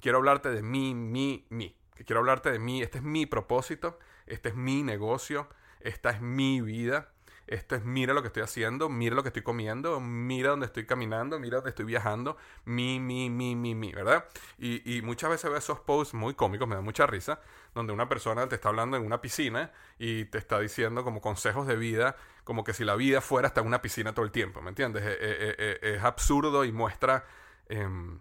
quiero 0.00 0.18
hablarte 0.18 0.50
de 0.50 0.62
mí, 0.62 0.94
mí, 0.94 1.46
mí. 1.50 1.76
Que 1.94 2.04
quiero 2.04 2.20
hablarte 2.20 2.52
de 2.52 2.58
mí, 2.58 2.82
este 2.82 2.98
es 2.98 3.04
mi 3.04 3.26
propósito, 3.26 3.98
este 4.26 4.50
es 4.50 4.54
mi 4.54 4.82
negocio, 4.82 5.48
esta 5.80 6.10
es 6.10 6.20
mi 6.20 6.60
vida, 6.60 7.10
esto 7.46 7.76
es 7.76 7.84
mira 7.84 8.12
lo 8.12 8.22
que 8.22 8.28
estoy 8.28 8.42
haciendo, 8.42 8.88
mira 8.88 9.14
lo 9.14 9.22
que 9.22 9.28
estoy 9.28 9.42
comiendo, 9.42 10.00
mira 10.00 10.50
dónde 10.50 10.66
estoy 10.66 10.84
caminando, 10.84 11.38
mira 11.38 11.56
dónde 11.56 11.70
estoy 11.70 11.84
viajando, 11.84 12.36
mi, 12.64 12.98
mi, 12.98 13.30
mi, 13.30 13.54
mi, 13.54 13.74
mi, 13.74 13.92
¿verdad? 13.92 14.26
Y, 14.58 15.00
muchas 15.02 15.30
veces 15.30 15.48
veo 15.48 15.58
esos 15.58 15.78
posts 15.80 16.14
muy 16.14 16.34
cómicos, 16.34 16.66
me 16.66 16.74
da 16.74 16.80
mucha 16.80 17.06
risa, 17.06 17.40
donde 17.74 17.92
una 17.92 18.08
persona 18.08 18.48
te 18.48 18.56
está 18.56 18.68
hablando 18.68 18.96
en 18.96 19.04
una 19.04 19.20
piscina 19.20 19.70
y 19.98 20.24
te 20.24 20.38
está 20.38 20.58
diciendo 20.58 21.04
como 21.04 21.20
consejos 21.20 21.66
de 21.68 21.76
vida, 21.76 22.16
como 22.42 22.64
que 22.64 22.74
si 22.74 22.84
la 22.84 22.96
vida 22.96 23.20
fuera 23.20 23.48
hasta 23.48 23.62
una 23.62 23.80
piscina 23.80 24.12
todo 24.12 24.24
el 24.24 24.32
tiempo, 24.32 24.60
¿me 24.60 24.70
entiendes? 24.70 25.04
Eh, 25.04 25.16
eh, 25.20 25.54
eh, 25.58 25.94
es 25.96 26.02
absurdo 26.02 26.64
y 26.64 26.72
muestra, 26.72 27.24
em, 27.68 28.20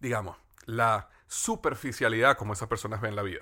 digamos, 0.00 0.36
la 0.64 1.08
superficialidad 1.26 2.36
como 2.36 2.52
esas 2.52 2.68
personas 2.68 3.00
ven 3.00 3.16
la 3.16 3.22
vida. 3.22 3.40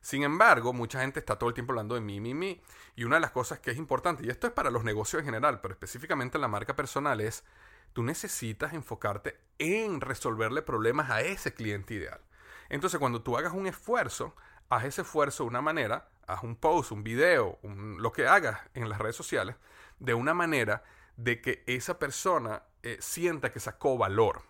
Sin 0.00 0.22
embargo, 0.22 0.72
mucha 0.72 1.00
gente 1.00 1.18
está 1.18 1.36
todo 1.36 1.48
el 1.48 1.54
tiempo 1.54 1.72
hablando 1.72 1.94
de 1.94 2.00
mí, 2.00 2.20
mí, 2.20 2.32
mí. 2.34 2.60
Y 2.94 3.04
una 3.04 3.16
de 3.16 3.20
las 3.20 3.32
cosas 3.32 3.58
que 3.58 3.72
es 3.72 3.76
importante, 3.76 4.24
y 4.24 4.30
esto 4.30 4.46
es 4.46 4.52
para 4.52 4.70
los 4.70 4.84
negocios 4.84 5.20
en 5.20 5.26
general, 5.26 5.60
pero 5.60 5.74
específicamente 5.74 6.38
en 6.38 6.42
la 6.42 6.48
marca 6.48 6.76
personal, 6.76 7.20
es 7.20 7.44
tú 7.92 8.02
necesitas 8.02 8.72
enfocarte 8.72 9.40
en 9.58 10.00
resolverle 10.00 10.62
problemas 10.62 11.10
a 11.10 11.22
ese 11.22 11.54
cliente 11.54 11.94
ideal. 11.94 12.20
Entonces, 12.68 13.00
cuando 13.00 13.22
tú 13.22 13.36
hagas 13.36 13.52
un 13.52 13.66
esfuerzo, 13.66 14.34
haz 14.68 14.84
ese 14.84 15.02
esfuerzo 15.02 15.44
de 15.44 15.48
una 15.48 15.62
manera, 15.62 16.08
haz 16.26 16.42
un 16.42 16.56
post, 16.56 16.92
un 16.92 17.02
video, 17.02 17.58
lo 17.62 18.12
que 18.12 18.26
hagas 18.26 18.60
en 18.74 18.88
las 18.88 18.98
redes 18.98 19.16
sociales, 19.16 19.56
de 19.98 20.14
una 20.14 20.34
manera 20.34 20.84
de 21.16 21.40
que 21.40 21.64
esa 21.66 21.98
persona 21.98 22.62
eh, 22.82 22.98
sienta 23.00 23.50
que 23.50 23.60
sacó 23.60 23.96
valor. 23.96 24.42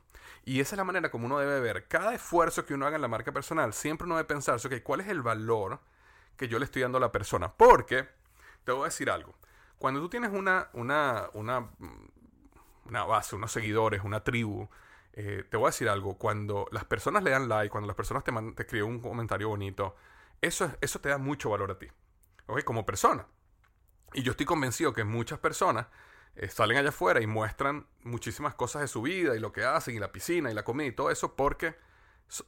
Y 0.45 0.61
esa 0.61 0.75
es 0.75 0.79
la 0.79 0.85
manera 0.85 1.11
como 1.11 1.27
uno 1.27 1.39
debe 1.39 1.61
ver 1.61 1.89
cada 1.89 2.15
esfuerzo 2.15 2.65
que 2.65 2.75
uno 2.75 2.87
haga 2.87 2.97
en 2.97 3.03
la 3.03 3.09
marca 3.09 3.33
personal. 3.33 3.73
Siempre 3.73 4.07
uno 4.07 4.17
debe 4.17 4.27
pensarse, 4.27 4.69
ok, 4.69 4.83
¿cuál 4.83 5.01
es 5.01 5.09
el 5.09 5.23
valor 5.23 5.81
que 6.37 6.49
yo 6.49 6.59
le 6.59 6.65
estoy 6.65 6.83
dando 6.83 6.99
a 6.99 7.01
la 7.01 7.13
persona? 7.13 7.53
Porque, 7.53 8.09
te 8.65 8.73
voy 8.73 8.83
a 8.83 8.85
decir 8.87 9.11
algo, 9.11 9.35
cuando 9.79 10.01
tú 10.01 10.09
tienes 10.09 10.31
una, 10.33 10.71
una, 10.73 11.29
una, 11.35 11.61
mm, 11.61 12.09
una 12.87 13.05
base, 13.05 13.37
unos 13.37 13.53
seguidores, 13.53 14.03
una 14.05 14.23
tribu. 14.23 14.69
Eh, 15.13 15.45
te 15.49 15.57
voy 15.57 15.67
a 15.67 15.69
decir 15.69 15.89
algo, 15.89 16.19
cuando 16.19 16.69
las 16.73 16.85
personas 16.85 17.23
le 17.23 17.31
dan 17.31 17.49
like, 17.49 17.71
cuando 17.71 17.87
las 17.87 17.97
personas 17.97 18.23
te, 18.23 18.33
te 18.33 18.63
escriben 18.63 18.89
un 18.89 19.01
comentario 19.01 19.49
bonito, 19.49 19.97
eso, 20.41 20.71
eso 20.81 21.01
te 21.01 21.09
da 21.09 21.19
mucho 21.19 21.51
valor 21.51 21.71
a 21.71 21.79
ti, 21.79 21.89
¿ok? 22.47 22.63
Como 22.65 22.85
persona. 22.85 23.27
Y 24.13 24.23
yo 24.23 24.33
estoy 24.33 24.47
convencido 24.47 24.93
que 24.93 25.05
muchas 25.05 25.39
personas 25.39 25.87
eh, 26.37 26.49
salen 26.49 26.77
allá 26.77 26.91
afuera 26.91 27.21
y 27.21 27.27
muestran 27.27 27.87
muchísimas 28.03 28.55
cosas 28.55 28.83
de 28.83 28.89
su 28.89 29.03
vida 29.03 29.35
y 29.35 29.41
lo 29.41 29.53
que 29.53 29.65
hacen 29.65 29.97
y 29.97 29.99
la 29.99 30.13
piscina 30.13 30.51
y 30.51 30.55
la 30.55 30.65
comida 30.65 30.89
y 30.89 30.93
todo 30.93 31.11
eso 31.11 31.35
porque 31.35 31.75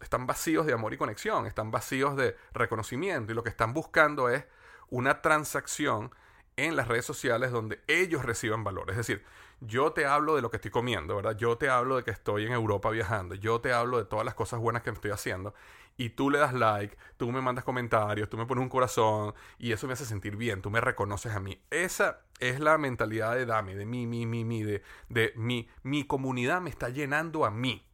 están 0.00 0.26
vacíos 0.26 0.66
de 0.66 0.73
amor 0.73 0.92
y 0.92 0.99
conexión, 0.99 1.47
están 1.47 1.71
vacíos 1.71 2.16
de 2.16 2.37
reconocimiento 2.52 3.33
y 3.33 3.35
lo 3.35 3.42
que 3.42 3.50
están 3.50 3.73
buscando 3.73 4.28
es 4.28 4.45
una 4.90 5.23
transacción 5.23 6.14
en 6.57 6.75
las 6.76 6.88
redes 6.88 7.04
sociales 7.04 7.52
donde 7.52 7.80
ellos 7.87 8.25
reciban 8.25 8.64
valor. 8.64 8.90
Es 8.90 8.97
decir, 8.97 9.25
yo 9.61 9.92
te 9.92 10.07
hablo 10.07 10.35
de 10.37 10.42
lo 10.42 10.50
que 10.50 10.57
estoy 10.57 10.71
comiendo, 10.71 11.16
¿verdad? 11.16 11.37
Yo 11.37 11.57
te 11.57 11.68
hablo 11.68 11.97
de 11.97 12.02
que 12.02 12.11
estoy 12.11 12.47
en 12.47 12.52
Europa 12.52 12.90
viajando, 12.90 13.37
yo 13.37 13.61
te 13.61 13.73
hablo 13.73 13.99
de 13.99 14.04
todas 14.04 14.25
las 14.25 14.35
cosas 14.35 14.61
buenas 14.61 14.83
que 14.83 14.90
estoy 14.90 15.12
haciendo 15.12 15.54
y 15.99 16.11
tú 16.11 16.31
le 16.31 16.38
das 16.38 16.55
like, 16.55 16.97
tú 17.17 17.31
me 17.31 17.43
mandas 17.43 17.64
comentarios, 17.64 18.31
tú 18.31 18.38
me 18.38 18.47
pones 18.47 18.62
un 18.62 18.69
corazón 18.71 19.35
y 19.59 19.73
eso 19.73 19.87
me 19.88 19.95
hace 19.95 20.07
sentir 20.07 20.37
bien, 20.37 20.62
tú 20.62 20.71
me 20.71 20.81
reconoces 20.81 21.33
a 21.33 21.40
mí. 21.40 21.61
Esa 21.71 22.21
es 22.38 22.61
la 22.61 22.78
mentalidad 22.78 23.35
de 23.35 23.45
Dame, 23.45 23.75
de 23.75 23.85
mí, 23.85 24.07
mí, 24.07 24.25
mí, 24.25 24.45
mí, 24.45 24.62
de, 24.62 24.83
de 25.09 25.33
mi, 25.37 25.69
mi 25.83 26.05
comunidad 26.05 26.61
me 26.61 26.71
está 26.71 26.88
llenando 26.88 27.45
a 27.45 27.50
mí. 27.50 27.85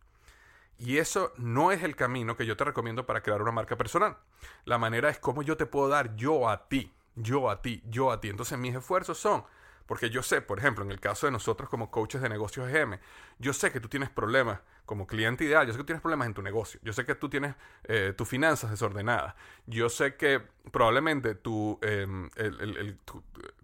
Y 0.79 0.99
eso 0.99 1.33
no 1.39 1.73
es 1.73 1.83
el 1.83 1.97
camino 1.97 2.37
que 2.37 2.45
yo 2.45 2.59
te 2.59 2.65
recomiendo 2.65 3.07
para 3.07 3.23
crear 3.23 3.41
una 3.41 3.53
marca 3.53 3.77
personal. 3.77 4.19
La 4.67 4.77
manera 4.77 5.09
es 5.09 5.19
cómo 5.19 5.43
yo 5.43 5.57
te 5.57 5.65
puedo 5.65 5.89
dar 5.89 6.15
yo 6.15 6.51
a 6.51 6.69
ti, 6.69 6.93
yo 7.15 7.49
a 7.49 7.63
ti, 7.63 7.83
yo 7.87 8.11
a 8.11 8.21
ti. 8.21 8.29
Entonces 8.29 8.59
mis 8.59 8.75
esfuerzos 8.75 9.17
son, 9.17 9.45
porque 9.87 10.11
yo 10.11 10.23
sé, 10.23 10.41
por 10.41 10.59
ejemplo, 10.59 10.85
en 10.85 10.91
el 10.91 11.01
caso 11.01 11.27
de 11.27 11.33
nosotros 11.33 11.69
como 11.69 11.91
coaches 11.91 12.23
de 12.23 12.29
negocios 12.29 12.69
EGM, 12.69 12.99
yo 13.39 13.53
sé 13.53 13.71
que 13.71 13.81
tú 13.81 13.89
tienes 13.89 14.11
problemas 14.11 14.61
como 14.87 15.07
cliente 15.07 15.45
ideal, 15.45 15.67
yo 15.67 15.73
sé 15.73 15.79
que 15.79 15.83
tú 15.83 15.87
tienes 15.87 16.03
problemas 16.03 16.27
en 16.29 16.35
tu 16.35 16.43
negocio, 16.43 16.81
yo 16.83 16.93
sé 16.93 17.05
que 17.05 17.15
tú 17.15 17.29
tienes 17.29 17.55
eh, 17.85 18.13
tus 18.17 18.29
finanzas 18.29 18.71
desordenadas, 18.71 19.35
yo 19.67 19.89
sé 19.89 20.17
que 20.17 20.43
probablemente 20.71 21.35
tu, 21.35 21.79
em, 21.83 22.31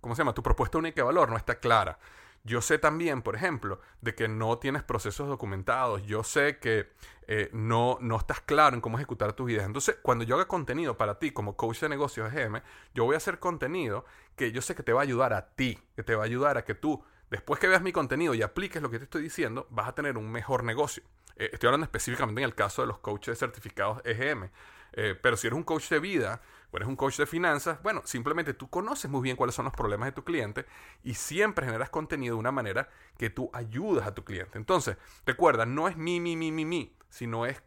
¿cómo 0.00 0.14
se 0.14 0.20
llama? 0.20 0.34
Tu 0.34 0.42
propuesta 0.42 0.78
única 0.78 1.00
de 1.00 1.04
valor 1.04 1.30
no 1.30 1.36
está 1.36 1.58
clara. 1.58 1.98
Yo 2.42 2.62
sé 2.62 2.78
también, 2.78 3.22
por 3.22 3.36
ejemplo, 3.36 3.80
de 4.00 4.14
que 4.14 4.26
no 4.26 4.58
tienes 4.58 4.82
procesos 4.82 5.28
documentados. 5.28 6.02
Yo 6.06 6.24
sé 6.24 6.58
que 6.58 6.88
eh, 7.26 7.50
no, 7.52 7.98
no 8.00 8.16
estás 8.16 8.40
claro 8.40 8.74
en 8.74 8.80
cómo 8.80 8.96
ejecutar 8.96 9.34
tus 9.34 9.50
ideas. 9.50 9.66
Entonces, 9.66 9.98
cuando 10.02 10.24
yo 10.24 10.36
haga 10.36 10.48
contenido 10.48 10.96
para 10.96 11.18
ti 11.18 11.32
como 11.32 11.56
coach 11.56 11.80
de 11.80 11.90
negocios 11.90 12.32
GM, 12.32 12.62
yo 12.94 13.04
voy 13.04 13.14
a 13.14 13.18
hacer 13.18 13.38
contenido 13.38 14.04
que 14.36 14.52
yo 14.52 14.62
sé 14.62 14.74
que 14.74 14.82
te 14.82 14.92
va 14.92 15.00
a 15.00 15.04
ayudar 15.04 15.34
a 15.34 15.50
ti, 15.50 15.78
que 15.94 16.02
te 16.02 16.14
va 16.14 16.22
a 16.22 16.26
ayudar 16.26 16.56
a 16.56 16.64
que 16.64 16.74
tú, 16.74 17.04
después 17.30 17.60
que 17.60 17.68
veas 17.68 17.82
mi 17.82 17.92
contenido 17.92 18.34
y 18.34 18.42
apliques 18.42 18.80
lo 18.80 18.90
que 18.90 18.98
te 18.98 19.04
estoy 19.04 19.22
diciendo, 19.22 19.66
vas 19.70 19.88
a 19.88 19.94
tener 19.94 20.16
un 20.16 20.30
mejor 20.32 20.64
negocio. 20.64 21.02
Eh, 21.36 21.50
estoy 21.52 21.68
hablando 21.68 21.84
específicamente 21.84 22.40
en 22.40 22.46
el 22.46 22.54
caso 22.54 22.82
de 22.82 22.88
los 22.88 22.98
coaches 22.98 23.38
certificados 23.38 24.00
EGM. 24.04 24.50
Eh, 24.92 25.14
pero 25.20 25.36
si 25.36 25.46
eres 25.46 25.56
un 25.56 25.62
coach 25.62 25.88
de 25.88 26.00
vida 26.00 26.40
o 26.70 26.76
eres 26.76 26.88
un 26.88 26.96
coach 26.96 27.16
de 27.16 27.26
finanzas, 27.26 27.82
bueno, 27.82 28.02
simplemente 28.04 28.54
tú 28.54 28.68
conoces 28.68 29.10
muy 29.10 29.22
bien 29.22 29.36
cuáles 29.36 29.54
son 29.54 29.64
los 29.64 29.74
problemas 29.74 30.06
de 30.06 30.12
tu 30.12 30.24
cliente 30.24 30.66
y 31.02 31.14
siempre 31.14 31.66
generas 31.66 31.90
contenido 31.90 32.36
de 32.36 32.40
una 32.40 32.52
manera 32.52 32.88
que 33.18 33.30
tú 33.30 33.50
ayudas 33.52 34.06
a 34.06 34.14
tu 34.14 34.24
cliente. 34.24 34.58
Entonces, 34.58 34.96
recuerda, 35.26 35.66
no 35.66 35.88
es 35.88 35.96
mi, 35.96 36.20
mi, 36.20 36.36
mi, 36.36 36.52
mi, 36.52 36.64
mi, 36.64 36.96
sino 37.08 37.46
es 37.46 37.62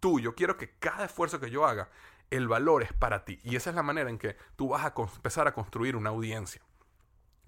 tú. 0.00 0.20
Yo 0.20 0.34
quiero 0.34 0.56
que 0.56 0.70
cada 0.78 1.04
esfuerzo 1.04 1.40
que 1.40 1.50
yo 1.50 1.66
haga, 1.66 1.88
el 2.30 2.48
valor 2.48 2.82
es 2.82 2.92
para 2.92 3.24
ti. 3.24 3.38
Y 3.42 3.56
esa 3.56 3.70
es 3.70 3.76
la 3.76 3.82
manera 3.82 4.10
en 4.10 4.18
que 4.18 4.36
tú 4.56 4.68
vas 4.68 4.84
a 4.84 4.94
empezar 5.16 5.48
a 5.48 5.54
construir 5.54 5.96
una 5.96 6.10
audiencia. 6.10 6.62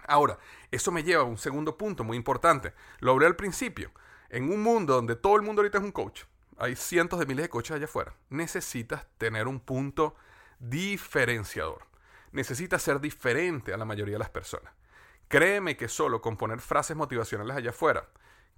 Ahora, 0.07 0.39
eso 0.71 0.91
me 0.91 1.03
lleva 1.03 1.23
a 1.23 1.27
un 1.27 1.39
segundo 1.39 1.77
punto 1.77 2.05
muy 2.05 2.17
importante. 2.17 2.73
Lo 3.01 3.13
hablé 3.13 3.27
al 3.27 3.37
principio. 3.37 3.93
En 4.31 4.51
un 4.51 4.63
mundo 4.63 4.95
donde 4.95 5.17
todo 5.17 5.37
el 5.37 5.43
mundo 5.43 5.61
ahorita 5.61 5.79
es 5.79 5.85
un 5.85 5.93
coach, 5.93 6.23
hay 6.57 6.77
cientos 6.77 7.19
de 7.19 7.27
miles 7.27 7.45
de 7.45 7.49
coches 7.49 7.77
allá 7.77 7.87
afuera. 7.87 8.15
Necesitas 8.29 9.07
tener 9.19 9.49
un 9.49 9.61
punto 9.61 10.15
diferenciador. 10.61 11.87
Necesitas 12.33 12.83
ser 12.83 13.01
diferente 13.01 13.75
a 13.75 13.77
la 13.77 13.85
mayoría 13.85 14.15
de 14.15 14.21
las 14.21 14.31
personas. 14.31 14.73
Créeme 15.27 15.77
que 15.77 15.89
solo 15.89 16.21
con 16.21 16.37
poner 16.37 16.61
frases 16.61 16.97
motivacionales 16.97 17.57
allá 17.57 17.71
afuera, 17.71 18.09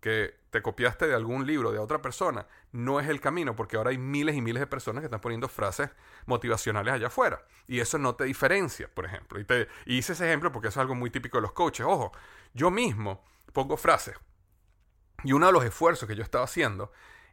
que 0.01 0.35
te 0.51 0.63
copiaste 0.63 1.07
de 1.07 1.15
algún 1.15 1.47
libro 1.47 1.71
de 1.71 1.79
otra 1.79 2.03
persona, 2.03 2.47
no 2.73 2.99
es 2.99 3.09
el 3.09 3.21
camino, 3.21 3.55
porque 3.55 3.77
ahora 3.77 3.91
hay 3.91 3.99
miles 3.99 4.35
y 4.35 4.43
miles 4.43 4.61
de 4.61 4.67
personas 4.67 5.01
que 5.01 5.07
están 5.07 5.21
poniendo 5.21 5.49
frases 5.49 5.91
motivacionales 6.27 6.93
allá 6.93 7.07
afuera. 7.07 7.47
Y 7.69 7.79
eso 7.79 7.99
no 7.99 8.17
te 8.17 8.25
diferencia, 8.25 8.91
por 8.93 9.07
ejemplo. 9.07 9.39
Y, 9.39 9.47
hice 9.87 10.15
ese 10.15 10.27
ejemplo 10.27 10.51
porque 10.51 10.69
eso 10.69 10.81
es 10.81 10.83
algo 10.83 10.97
muy 10.97 11.11
típico 11.11 11.39
de 11.39 11.43
los 11.43 11.53
coaches. 11.53 11.87
Ojo, 11.87 12.11
yo 12.53 12.71
mismo 12.71 13.23
pongo 13.53 13.77
frases. 13.77 14.17
Y 15.23 15.33
uno 15.33 15.47
de 15.47 15.53
los 15.53 15.65
esfuerzos 15.65 16.09
que 16.09 16.17
yo 16.17 16.25
estaba 16.25 16.45
haciendo 16.45 16.91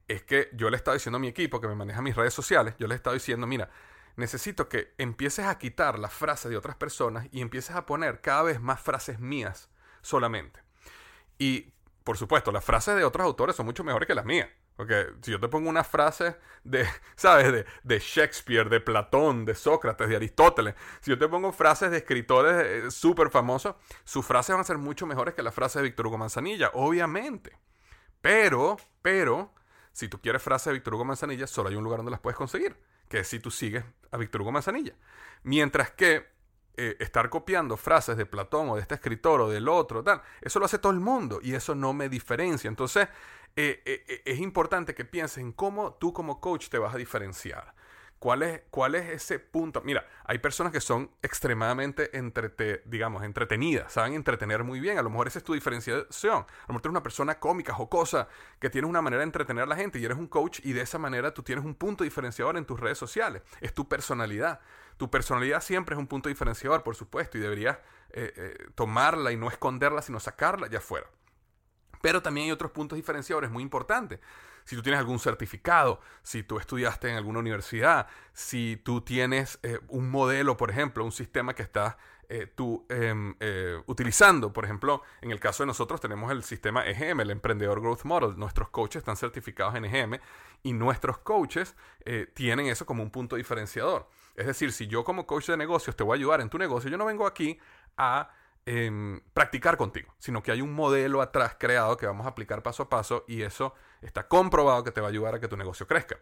es 0.07 0.21
que 0.21 0.49
yo 0.53 0.69
le 0.69 0.77
estaba 0.77 0.93
diciendo 0.93 1.17
a 1.17 1.19
mi 1.19 1.27
equipo 1.27 1.59
que 1.59 1.67
me 1.67 1.75
maneja 1.75 2.03
mis 2.03 2.15
redes 2.15 2.35
sociales, 2.35 2.75
yo 2.77 2.87
le 2.87 2.93
estaba 2.93 3.15
diciendo, 3.15 3.47
mira, 3.47 3.69
necesito 4.15 4.69
que 4.69 4.93
empieces 4.97 5.45
a 5.45 5.57
quitar 5.57 5.99
las 5.99 6.13
frases 6.13 6.51
de 6.51 6.57
otras 6.57 6.75
personas 6.75 7.27
y 7.31 7.41
empieces 7.41 7.75
a 7.75 7.85
poner 7.85 8.21
cada 8.21 8.43
vez 8.43 8.61
más 8.61 8.79
frases 8.79 9.19
mías 9.19 9.69
solamente. 10.01 10.61
Y, 11.37 11.73
por 12.03 12.17
supuesto, 12.17 12.51
las 12.51 12.63
frases 12.63 12.95
de 12.95 13.03
otros 13.03 13.25
autores 13.25 13.55
son 13.55 13.65
mucho 13.65 13.83
mejores 13.83 14.07
que 14.07 14.15
las 14.15 14.25
mías. 14.25 14.49
Porque 14.79 15.07
si 15.21 15.31
yo 15.31 15.41
te 15.41 15.49
pongo 15.49 15.69
una 15.69 15.83
frase 15.83 16.37
de, 16.63 16.87
¿sabes? 17.17 17.65
De, 17.83 17.99
Shakespeare, 17.99 18.69
de 18.69 18.79
Platón, 18.79 19.43
de 19.43 19.53
Sócrates, 19.53 20.07
de 20.07 20.15
Aristóteles. 20.15 20.73
Si 21.01 21.11
yo 21.11 21.17
te 21.17 21.27
pongo 21.27 21.51
frases 21.51 21.91
de 21.91 21.97
escritores 21.97 22.65
eh, 22.65 22.89
súper 22.89 23.29
famosos, 23.29 23.75
sus 24.05 24.25
frases 24.25 24.53
van 24.53 24.61
a 24.61 24.63
ser 24.63 24.77
mucho 24.77 25.05
mejores 25.05 25.33
que 25.33 25.43
las 25.43 25.53
frases 25.53 25.81
de 25.81 25.89
Víctor 25.89 26.07
Hugo 26.07 26.17
Manzanilla, 26.17 26.71
obviamente. 26.75 27.57
Pero, 28.21 28.77
pero, 29.01 29.53
si 29.91 30.07
tú 30.07 30.21
quieres 30.21 30.41
frases 30.41 30.67
de 30.67 30.73
Víctor 30.75 30.93
Hugo 30.93 31.03
Manzanilla, 31.03 31.45
solo 31.45 31.67
hay 31.67 31.75
un 31.75 31.83
lugar 31.83 31.97
donde 31.97 32.11
las 32.11 32.21
puedes 32.21 32.37
conseguir, 32.37 32.77
que 33.09 33.23
si 33.23 33.39
tú 33.39 33.51
sigues 33.51 33.83
a 34.11 34.17
Víctor 34.17 34.41
Hugo 34.41 34.51
Manzanilla. 34.51 34.93
Mientras 35.43 35.91
que 35.91 36.27
eh, 36.77 36.95
estar 36.99 37.29
copiando 37.29 37.75
frases 37.75 38.15
de 38.15 38.25
Platón 38.25 38.69
o 38.69 38.75
de 38.75 38.81
este 38.81 38.95
escritor 38.95 39.41
o 39.41 39.49
del 39.49 39.67
otro, 39.67 40.03
eso 40.39 40.59
lo 40.59 40.65
hace 40.65 40.79
todo 40.79 40.93
el 40.93 41.01
mundo 41.01 41.39
y 41.41 41.53
eso 41.53 41.75
no 41.75 41.91
me 41.91 42.07
diferencia. 42.07 42.69
Entonces, 42.69 43.09
eh, 43.55 43.81
eh, 43.85 44.21
es 44.23 44.39
importante 44.39 44.95
que 44.95 45.03
pienses 45.03 45.39
en 45.39 45.51
cómo 45.51 45.95
tú 45.95 46.13
como 46.13 46.39
coach 46.39 46.69
te 46.69 46.77
vas 46.77 46.95
a 46.95 46.97
diferenciar. 46.97 47.73
¿Cuál 48.19 48.43
es, 48.43 48.61
¿Cuál 48.69 48.95
es 48.95 49.09
ese 49.09 49.39
punto? 49.39 49.81
Mira, 49.81 50.05
hay 50.25 50.39
personas 50.39 50.73
que 50.73 50.81
son 50.81 51.09
extremadamente, 51.21 52.17
entrete, 52.17 52.83
digamos, 52.85 53.23
entretenidas, 53.23 53.93
saben 53.93 54.13
entretener 54.13 54.65
muy 54.65 54.81
bien. 54.81 54.97
A 54.97 55.01
lo 55.01 55.09
mejor 55.09 55.27
esa 55.27 55.39
es 55.39 55.45
tu 55.45 55.53
diferenciación. 55.53 56.39
A 56.39 56.65
lo 56.67 56.67
mejor 56.67 56.81
tú 56.81 56.89
eres 56.89 56.91
una 56.91 57.03
persona 57.03 57.39
cómica, 57.39 57.73
jocosa, 57.73 58.27
que 58.59 58.69
tienes 58.69 58.89
una 58.89 59.01
manera 59.01 59.21
de 59.21 59.23
entretener 59.23 59.63
a 59.63 59.67
la 59.67 59.77
gente 59.77 59.99
y 59.99 60.05
eres 60.05 60.17
un 60.17 60.27
coach 60.27 60.59
y 60.63 60.73
de 60.73 60.81
esa 60.81 60.97
manera 60.97 61.33
tú 61.33 61.43
tienes 61.43 61.63
un 61.63 61.75
punto 61.75 62.03
diferenciador 62.03 62.57
en 62.57 62.65
tus 62.65 62.77
redes 62.77 62.97
sociales. 62.97 63.41
Es 63.61 63.73
tu 63.73 63.87
personalidad. 63.87 64.59
Tu 64.97 65.09
personalidad 65.09 65.61
siempre 65.61 65.95
es 65.95 65.99
un 65.99 66.07
punto 66.07 66.27
diferenciador, 66.27 66.83
por 66.83 66.97
supuesto, 66.97 67.37
y 67.37 67.41
deberías 67.41 67.77
eh, 68.09 68.33
eh, 68.35 68.67
tomarla 68.75 69.31
y 69.31 69.37
no 69.37 69.47
esconderla, 69.47 70.01
sino 70.01 70.19
sacarla 70.19 70.67
ya 70.67 70.79
afuera. 70.79 71.07
Pero 72.01 72.21
también 72.21 72.47
hay 72.47 72.51
otros 72.51 72.71
puntos 72.71 72.97
diferenciadores 72.97 73.49
muy 73.49 73.63
importantes 73.63 74.19
si 74.69 74.75
tú 74.75 74.83
tienes 74.83 74.99
algún 74.99 75.17
certificado, 75.17 75.99
si 76.21 76.43
tú 76.43 76.59
estudiaste 76.59 77.09
en 77.09 77.15
alguna 77.15 77.39
universidad, 77.39 78.05
si 78.33 78.77
tú 78.77 79.01
tienes 79.01 79.57
eh, 79.63 79.79
un 79.87 80.11
modelo, 80.11 80.57
por 80.57 80.69
ejemplo, 80.69 81.03
un 81.03 81.11
sistema 81.11 81.55
que 81.55 81.63
estás 81.63 81.95
eh, 82.29 82.45
tú 82.45 82.85
em, 82.87 83.33
eh, 83.39 83.81
utilizando. 83.87 84.53
Por 84.53 84.65
ejemplo, 84.65 85.01
en 85.21 85.31
el 85.31 85.39
caso 85.39 85.63
de 85.63 85.67
nosotros 85.67 85.99
tenemos 85.99 86.31
el 86.31 86.43
sistema 86.43 86.85
EGM, 86.85 87.21
el 87.21 87.31
Emprendedor 87.31 87.81
Growth 87.81 88.03
Model. 88.03 88.37
Nuestros 88.37 88.69
coaches 88.69 88.97
están 88.97 89.17
certificados 89.17 89.73
en 89.73 89.85
EGM 89.85 90.19
y 90.61 90.73
nuestros 90.73 91.17
coaches 91.17 91.75
tienen 92.35 92.67
eso 92.67 92.85
como 92.85 93.01
un 93.01 93.09
punto 93.09 93.37
diferenciador. 93.37 94.07
Es 94.35 94.45
decir, 94.45 94.71
si 94.71 94.85
yo 94.85 95.03
como 95.03 95.25
coach 95.25 95.47
de 95.47 95.57
negocios 95.57 95.95
te 95.95 96.03
voy 96.03 96.13
a 96.13 96.19
ayudar 96.19 96.41
en 96.41 96.49
tu 96.49 96.59
negocio, 96.59 96.91
yo 96.91 96.97
no 96.99 97.05
vengo 97.05 97.25
aquí 97.25 97.57
a 97.97 98.29
em, 98.67 99.19
practicar 99.33 99.77
contigo, 99.77 100.13
sino 100.19 100.43
que 100.43 100.51
hay 100.51 100.61
un 100.61 100.73
modelo 100.73 101.23
atrás 101.23 101.55
creado 101.57 101.97
que 101.97 102.05
vamos 102.05 102.27
a 102.27 102.29
aplicar 102.29 102.61
paso 102.61 102.83
a 102.83 102.89
paso 102.89 103.25
y 103.27 103.41
eso 103.41 103.73
está 104.01 104.27
comprobado 104.27 104.83
que 104.83 104.91
te 104.91 105.01
va 105.01 105.07
a 105.07 105.09
ayudar 105.09 105.35
a 105.35 105.39
que 105.39 105.47
tu 105.47 105.57
negocio 105.57 105.87
crezca. 105.87 106.17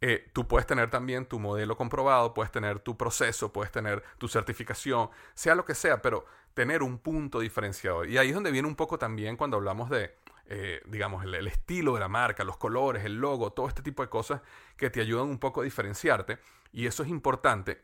Eh, 0.00 0.30
tú 0.32 0.48
puedes 0.48 0.66
tener 0.66 0.90
también 0.90 1.26
tu 1.26 1.38
modelo 1.38 1.76
comprobado, 1.76 2.34
puedes 2.34 2.50
tener 2.50 2.80
tu 2.80 2.96
proceso, 2.96 3.52
puedes 3.52 3.70
tener 3.70 4.02
tu 4.18 4.26
certificación, 4.26 5.10
sea 5.34 5.54
lo 5.54 5.64
que 5.64 5.76
sea, 5.76 6.02
pero 6.02 6.26
tener 6.54 6.82
un 6.82 6.98
punto 6.98 7.38
diferenciador. 7.38 8.08
Y 8.08 8.18
ahí 8.18 8.30
es 8.30 8.34
donde 8.34 8.50
viene 8.50 8.66
un 8.66 8.74
poco 8.74 8.98
también 8.98 9.36
cuando 9.36 9.58
hablamos 9.58 9.90
de, 9.90 10.16
eh, 10.46 10.82
digamos, 10.86 11.24
el, 11.24 11.46
estilo 11.46 11.94
de 11.94 12.00
la 12.00 12.08
marca, 12.08 12.42
los 12.42 12.56
colores, 12.56 13.04
el 13.04 13.18
logo, 13.18 13.52
todo 13.52 13.68
este 13.68 13.80
tipo 13.80 14.02
de 14.02 14.08
cosas 14.08 14.40
que 14.76 14.90
te 14.90 15.00
ayudan 15.00 15.28
un 15.28 15.38
poco 15.38 15.60
a 15.60 15.64
diferenciarte. 15.64 16.40
Y 16.72 16.86
eso 16.86 17.04
es 17.04 17.08
importante, 17.08 17.82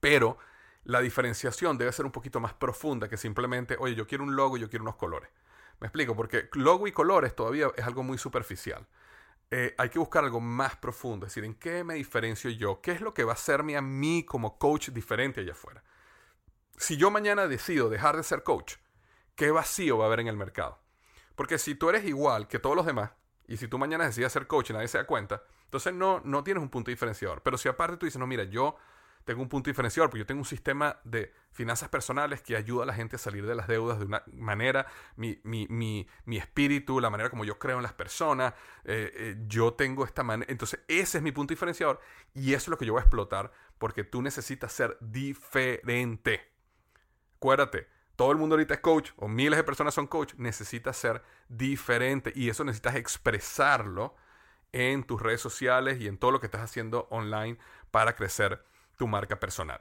pero 0.00 0.36
la 0.84 1.00
diferenciación 1.00 1.78
debe 1.78 1.92
ser 1.92 2.04
un 2.04 2.12
poquito 2.12 2.40
más 2.40 2.52
profunda 2.52 3.08
que 3.08 3.16
simplemente, 3.16 3.76
oye, 3.78 3.94
yo 3.94 4.06
quiero 4.06 4.24
un 4.24 4.36
logo 4.36 4.58
yo 4.58 4.68
quiero 4.68 4.82
unos 4.82 4.96
colores. 4.96 5.30
Me 5.82 5.88
explico, 5.88 6.14
porque 6.14 6.48
logo 6.52 6.86
y 6.86 6.92
colores 6.92 7.34
todavía 7.34 7.66
es 7.74 7.84
algo 7.84 8.04
muy 8.04 8.16
superficial. 8.16 8.86
Eh, 9.50 9.74
hay 9.76 9.88
que 9.88 9.98
buscar 9.98 10.22
algo 10.22 10.40
más 10.40 10.76
profundo, 10.76 11.26
es 11.26 11.32
decir, 11.32 11.44
¿en 11.44 11.56
qué 11.56 11.82
me 11.82 11.94
diferencio 11.94 12.50
yo? 12.50 12.80
¿Qué 12.80 12.92
es 12.92 13.00
lo 13.00 13.12
que 13.12 13.24
va 13.24 13.32
a 13.32 13.34
hacerme 13.34 13.76
a 13.76 13.82
mí 13.82 14.22
como 14.22 14.60
coach 14.60 14.90
diferente 14.90 15.40
allá 15.40 15.50
afuera? 15.50 15.82
Si 16.76 16.96
yo 16.96 17.10
mañana 17.10 17.48
decido 17.48 17.90
dejar 17.90 18.16
de 18.16 18.22
ser 18.22 18.44
coach, 18.44 18.76
¿qué 19.34 19.50
vacío 19.50 19.98
va 19.98 20.04
a 20.04 20.06
haber 20.06 20.20
en 20.20 20.28
el 20.28 20.36
mercado? 20.36 20.78
Porque 21.34 21.58
si 21.58 21.74
tú 21.74 21.90
eres 21.90 22.04
igual 22.04 22.46
que 22.46 22.60
todos 22.60 22.76
los 22.76 22.86
demás, 22.86 23.10
y 23.48 23.56
si 23.56 23.66
tú 23.66 23.76
mañana 23.76 24.06
decides 24.06 24.32
ser 24.32 24.46
coach 24.46 24.70
y 24.70 24.74
nadie 24.74 24.86
se 24.86 24.98
da 24.98 25.04
cuenta, 25.04 25.42
entonces 25.64 25.92
no, 25.92 26.20
no 26.24 26.44
tienes 26.44 26.62
un 26.62 26.70
punto 26.70 26.92
diferenciador. 26.92 27.42
Pero 27.42 27.58
si 27.58 27.68
aparte 27.68 27.96
tú 27.96 28.06
dices, 28.06 28.20
no, 28.20 28.28
mira, 28.28 28.44
yo 28.44 28.76
tengo 29.24 29.42
un 29.42 29.48
punto 29.48 29.70
diferenciador, 29.70 30.10
porque 30.10 30.20
yo 30.20 30.26
tengo 30.26 30.40
un 30.40 30.46
sistema 30.46 31.00
de 31.04 31.32
finanzas 31.52 31.88
personales 31.88 32.42
que 32.42 32.56
ayuda 32.56 32.84
a 32.84 32.86
la 32.86 32.94
gente 32.94 33.16
a 33.16 33.18
salir 33.18 33.46
de 33.46 33.54
las 33.54 33.68
deudas 33.68 33.98
de 33.98 34.06
una 34.06 34.22
manera, 34.32 34.86
mi, 35.16 35.40
mi, 35.44 35.66
mi, 35.68 36.06
mi 36.24 36.38
espíritu, 36.38 37.00
la 37.00 37.10
manera 37.10 37.30
como 37.30 37.44
yo 37.44 37.58
creo 37.58 37.76
en 37.76 37.82
las 37.82 37.92
personas, 37.92 38.54
eh, 38.84 39.12
eh, 39.14 39.36
yo 39.46 39.74
tengo 39.74 40.04
esta 40.04 40.22
manera, 40.22 40.50
entonces 40.50 40.80
ese 40.88 41.18
es 41.18 41.24
mi 41.24 41.32
punto 41.32 41.52
diferenciador 41.52 42.00
y 42.34 42.54
eso 42.54 42.64
es 42.64 42.68
lo 42.68 42.78
que 42.78 42.86
yo 42.86 42.92
voy 42.92 43.00
a 43.00 43.04
explotar, 43.04 43.52
porque 43.78 44.04
tú 44.04 44.22
necesitas 44.22 44.72
ser 44.72 44.96
diferente. 45.00 46.48
Acuérdate, 47.36 47.88
todo 48.16 48.32
el 48.32 48.38
mundo 48.38 48.54
ahorita 48.54 48.74
es 48.74 48.80
coach 48.80 49.10
o 49.16 49.28
miles 49.28 49.56
de 49.56 49.64
personas 49.64 49.94
son 49.94 50.06
coach, 50.06 50.34
necesitas 50.36 50.96
ser 50.96 51.22
diferente 51.48 52.32
y 52.34 52.48
eso 52.48 52.64
necesitas 52.64 52.96
expresarlo 52.96 54.14
en 54.72 55.04
tus 55.04 55.20
redes 55.20 55.40
sociales 55.40 56.00
y 56.00 56.08
en 56.08 56.18
todo 56.18 56.30
lo 56.30 56.40
que 56.40 56.46
estás 56.46 56.62
haciendo 56.62 57.06
online 57.10 57.58
para 57.90 58.16
crecer 58.16 58.64
tu 59.02 59.08
marca 59.08 59.40
personal. 59.40 59.80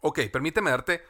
Ok, 0.00 0.20
permíteme 0.32 0.70
darte 0.70 1.04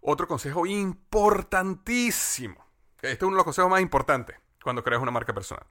otro 0.00 0.26
consejo 0.26 0.66
importantísimo. 0.66 2.66
Este 2.96 3.12
es 3.12 3.22
uno 3.22 3.30
de 3.30 3.36
los 3.36 3.44
consejos 3.44 3.70
más 3.70 3.80
importantes 3.80 4.36
cuando 4.60 4.82
creas 4.82 5.00
una 5.00 5.12
marca 5.12 5.32
personal. 5.32 5.64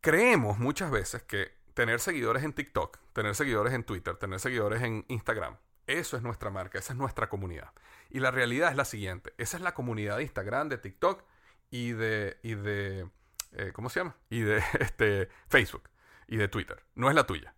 Creemos 0.00 0.58
muchas 0.58 0.90
veces 0.90 1.22
que 1.24 1.52
tener 1.74 2.00
seguidores 2.00 2.44
en 2.44 2.54
TikTok, 2.54 2.96
tener 3.12 3.34
seguidores 3.34 3.74
en 3.74 3.84
Twitter, 3.84 4.16
tener 4.16 4.40
seguidores 4.40 4.80
en 4.80 5.04
Instagram, 5.08 5.58
eso 5.86 6.16
es 6.16 6.22
nuestra 6.22 6.48
marca, 6.48 6.78
esa 6.78 6.94
es 6.94 6.98
nuestra 6.98 7.28
comunidad. 7.28 7.72
Y 8.08 8.20
la 8.20 8.30
realidad 8.30 8.70
es 8.70 8.76
la 8.76 8.86
siguiente, 8.86 9.34
esa 9.36 9.58
es 9.58 9.62
la 9.62 9.74
comunidad 9.74 10.16
de 10.16 10.22
Instagram, 10.22 10.70
de 10.70 10.78
TikTok 10.78 11.24
y 11.70 11.92
de, 11.92 12.38
y 12.42 12.54
de 12.54 13.06
eh, 13.52 13.72
¿cómo 13.74 13.90
se 13.90 14.00
llama? 14.00 14.16
Y 14.30 14.40
de 14.40 14.58
este, 14.80 15.28
Facebook 15.50 15.90
y 16.26 16.38
de 16.38 16.48
Twitter. 16.48 16.82
No 16.94 17.10
es 17.10 17.14
la 17.14 17.26
tuya. 17.26 17.54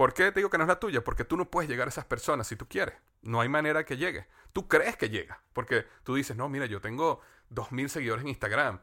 ¿Por 0.00 0.14
qué 0.14 0.32
te 0.32 0.40
digo 0.40 0.48
que 0.48 0.56
no 0.56 0.64
es 0.64 0.68
la 0.68 0.80
tuya? 0.80 1.04
Porque 1.04 1.26
tú 1.26 1.36
no 1.36 1.50
puedes 1.50 1.68
llegar 1.68 1.86
a 1.86 1.90
esas 1.90 2.06
personas 2.06 2.46
si 2.46 2.56
tú 2.56 2.66
quieres. 2.66 2.94
No 3.20 3.42
hay 3.42 3.50
manera 3.50 3.84
que 3.84 3.98
llegue. 3.98 4.26
Tú 4.54 4.66
crees 4.66 4.96
que 4.96 5.10
llega. 5.10 5.42
Porque 5.52 5.86
tú 6.04 6.14
dices, 6.14 6.34
no, 6.38 6.48
mira, 6.48 6.64
yo 6.64 6.80
tengo 6.80 7.20
2.000 7.50 7.88
seguidores 7.88 8.22
en 8.22 8.28
Instagram. 8.28 8.80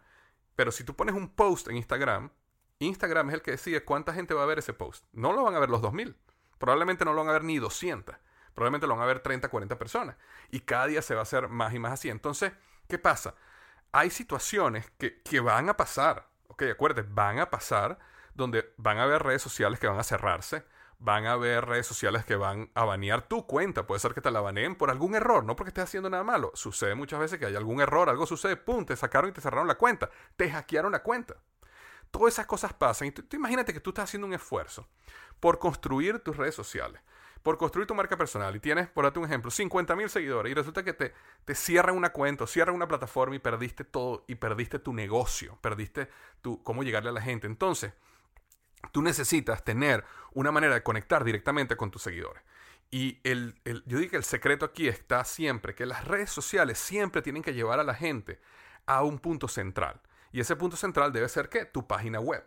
Pero 0.56 0.72
si 0.72 0.84
tú 0.84 0.96
pones 0.96 1.16
un 1.16 1.30
post 1.34 1.70
en 1.70 1.78
Instagram, 1.78 2.30
Instagram 2.78 3.30
es 3.30 3.34
el 3.34 3.42
que 3.42 3.50
decide 3.50 3.84
cuánta 3.84 4.14
gente 4.14 4.36
va 4.36 4.44
a 4.44 4.46
ver 4.46 4.60
ese 4.60 4.74
post. 4.74 5.06
No 5.12 5.34
lo 5.34 5.42
van 5.42 5.56
a 5.56 5.60
ver 5.60 5.72
los 5.72 5.82
2.000. 5.82 6.16
Probablemente 6.60 7.04
no 7.04 7.14
lo 7.14 7.22
van 7.22 7.30
a 7.30 7.34
ver 7.34 7.46
ni 7.46 7.58
200. 7.58 8.16
Probablemente 8.54 8.86
lo 8.86 8.94
van 8.94 9.04
a 9.04 9.08
ver 9.08 9.22
30, 9.22 9.50
40 9.50 9.80
personas. 9.80 10.18
Y 10.52 10.60
cada 10.60 10.86
día 10.86 11.02
se 11.02 11.16
va 11.16 11.22
a 11.22 11.24
hacer 11.24 11.48
más 11.48 11.74
y 11.74 11.80
más 11.80 11.94
así. 11.94 12.12
Entonces, 12.12 12.54
¿qué 12.88 13.00
pasa? 13.00 13.34
Hay 13.92 14.12
situaciones 14.12 14.92
que, 15.00 15.20
que 15.24 15.40
van 15.40 15.68
a 15.68 15.78
pasar. 15.78 16.30
Ok, 16.50 16.62
acuérdate, 16.72 17.10
van 17.12 17.40
a 17.40 17.50
pasar 17.50 17.98
donde 18.36 18.72
van 18.78 19.00
a 19.00 19.04
haber 19.06 19.24
redes 19.24 19.42
sociales 19.42 19.80
que 19.80 19.88
van 19.88 19.98
a 19.98 20.04
cerrarse 20.04 20.76
van 21.00 21.25
a 21.25 21.34
haber 21.34 21.66
redes 21.66 21.86
sociales 21.86 22.25
que 22.25 22.36
van 22.36 22.72
a 22.74 22.84
banear 22.84 23.27
tu 23.27 23.46
cuenta. 23.46 23.86
Puede 23.86 24.00
ser 24.00 24.13
que 24.13 24.22
te 24.22 24.32
la 24.32 24.42
baneen 24.42 24.75
por 24.75 24.89
algún 24.89 25.16
error, 25.16 25.44
no 25.44 25.56
porque 25.56 25.70
estés 25.70 25.86
haciendo 25.86 26.10
nada 26.10 26.24
malo. 26.24 26.51
Sucede 26.56 26.96
muchas 26.96 27.20
veces 27.20 27.39
que 27.39 27.46
hay 27.46 27.56
algún 27.56 27.82
error, 27.82 28.10
algo 28.10 28.25
sucede, 28.25 28.58
pum, 28.58 28.86
te 28.86 28.96
sacaron 28.96 29.30
y 29.30 29.34
te 29.34 29.42
cerraron 29.42 29.68
la 29.68 29.75
cuenta. 29.75 30.10
Te 30.36 30.50
hackearon 30.50 30.92
la 30.92 31.04
cuenta. 31.04 31.36
Todas 32.10 32.34
esas 32.34 32.46
cosas 32.46 32.74
pasan. 32.74 33.10
Y 33.10 33.12
tú, 33.12 33.24
imagínate 33.36 33.74
que 33.74 33.80
tú 33.80 33.92
estás 33.92 34.06
haciendo 34.06 34.27
un 34.27 34.34
esfuerzo 34.34 34.88
por 35.39 35.60
construir 35.60 36.20
tus 36.20 36.36
redes 36.36 36.56
sociales, 36.56 37.01
por 37.44 37.58
construir 37.58 37.88
tu 37.88 37.94
marca 37.94 38.18
personal 38.18 38.56
y 38.56 38.60
tienes, 38.60 38.88
por 38.88 39.04
darte 39.04 39.20
un 39.20 39.25
ejemplo, 39.25 39.51
50 39.51 39.96
mil 39.96 40.10
seguidores 40.10 40.51
y 40.51 40.56
resulta 40.56 40.84
que 40.84 40.94
te, 40.94 41.13
te 41.46 41.54
cierran 41.54 41.96
una 41.96 42.10
cuenta 42.10 42.46
o 42.46 42.48
cierran 42.48 42.75
una 42.75 42.88
plataforma 42.88 43.36
y 43.36 43.39
perdiste 43.39 43.84
todo 43.84 44.25
y 44.27 44.36
perdiste 44.36 44.80
tu 44.80 44.94
negocio, 44.94 45.60
perdiste 45.62 46.10
tu, 46.42 46.63
cómo 46.63 46.84
llegarle 46.84 47.10
a 47.10 47.13
la 47.13 47.22
gente. 47.22 47.46
Entonces, 47.46 47.94
tú 48.91 49.01
necesitas 49.01 49.63
tener 49.63 50.03
una 50.34 50.51
manera 50.51 50.74
de 50.74 50.84
conectar 50.84 51.24
directamente 51.24 51.75
con 51.75 51.91
tus 51.91 52.03
seguidores. 52.03 52.43
Y 52.89 53.19
el, 53.24 53.55
yo 53.86 53.98
digo 53.98 54.12
que 54.12 54.17
el 54.17 54.24
secreto 54.24 54.65
aquí 54.65 54.88
está 54.88 55.24
siempre, 55.25 55.75
que 55.75 55.86
las 55.86 56.05
redes 56.05 56.29
sociales 56.29 56.77
siempre 56.77 57.22
tienen 57.22 57.43
que 57.43 57.53
llevar 57.53 57.79
a 57.79 57.83
la 57.83 57.94
gente 57.94 58.40
a 58.85 59.03
un 59.03 59.20
punto 59.20 59.48
central. 59.48 60.01
Y 60.31 60.40
ese 60.40 60.55
punto 60.55 60.77
central 60.77 61.11
debe 61.11 61.27
ser 61.27 61.50
¿qué? 61.50 61.66
Tu 61.66 61.85
página 61.85 62.20
web. 62.20 62.44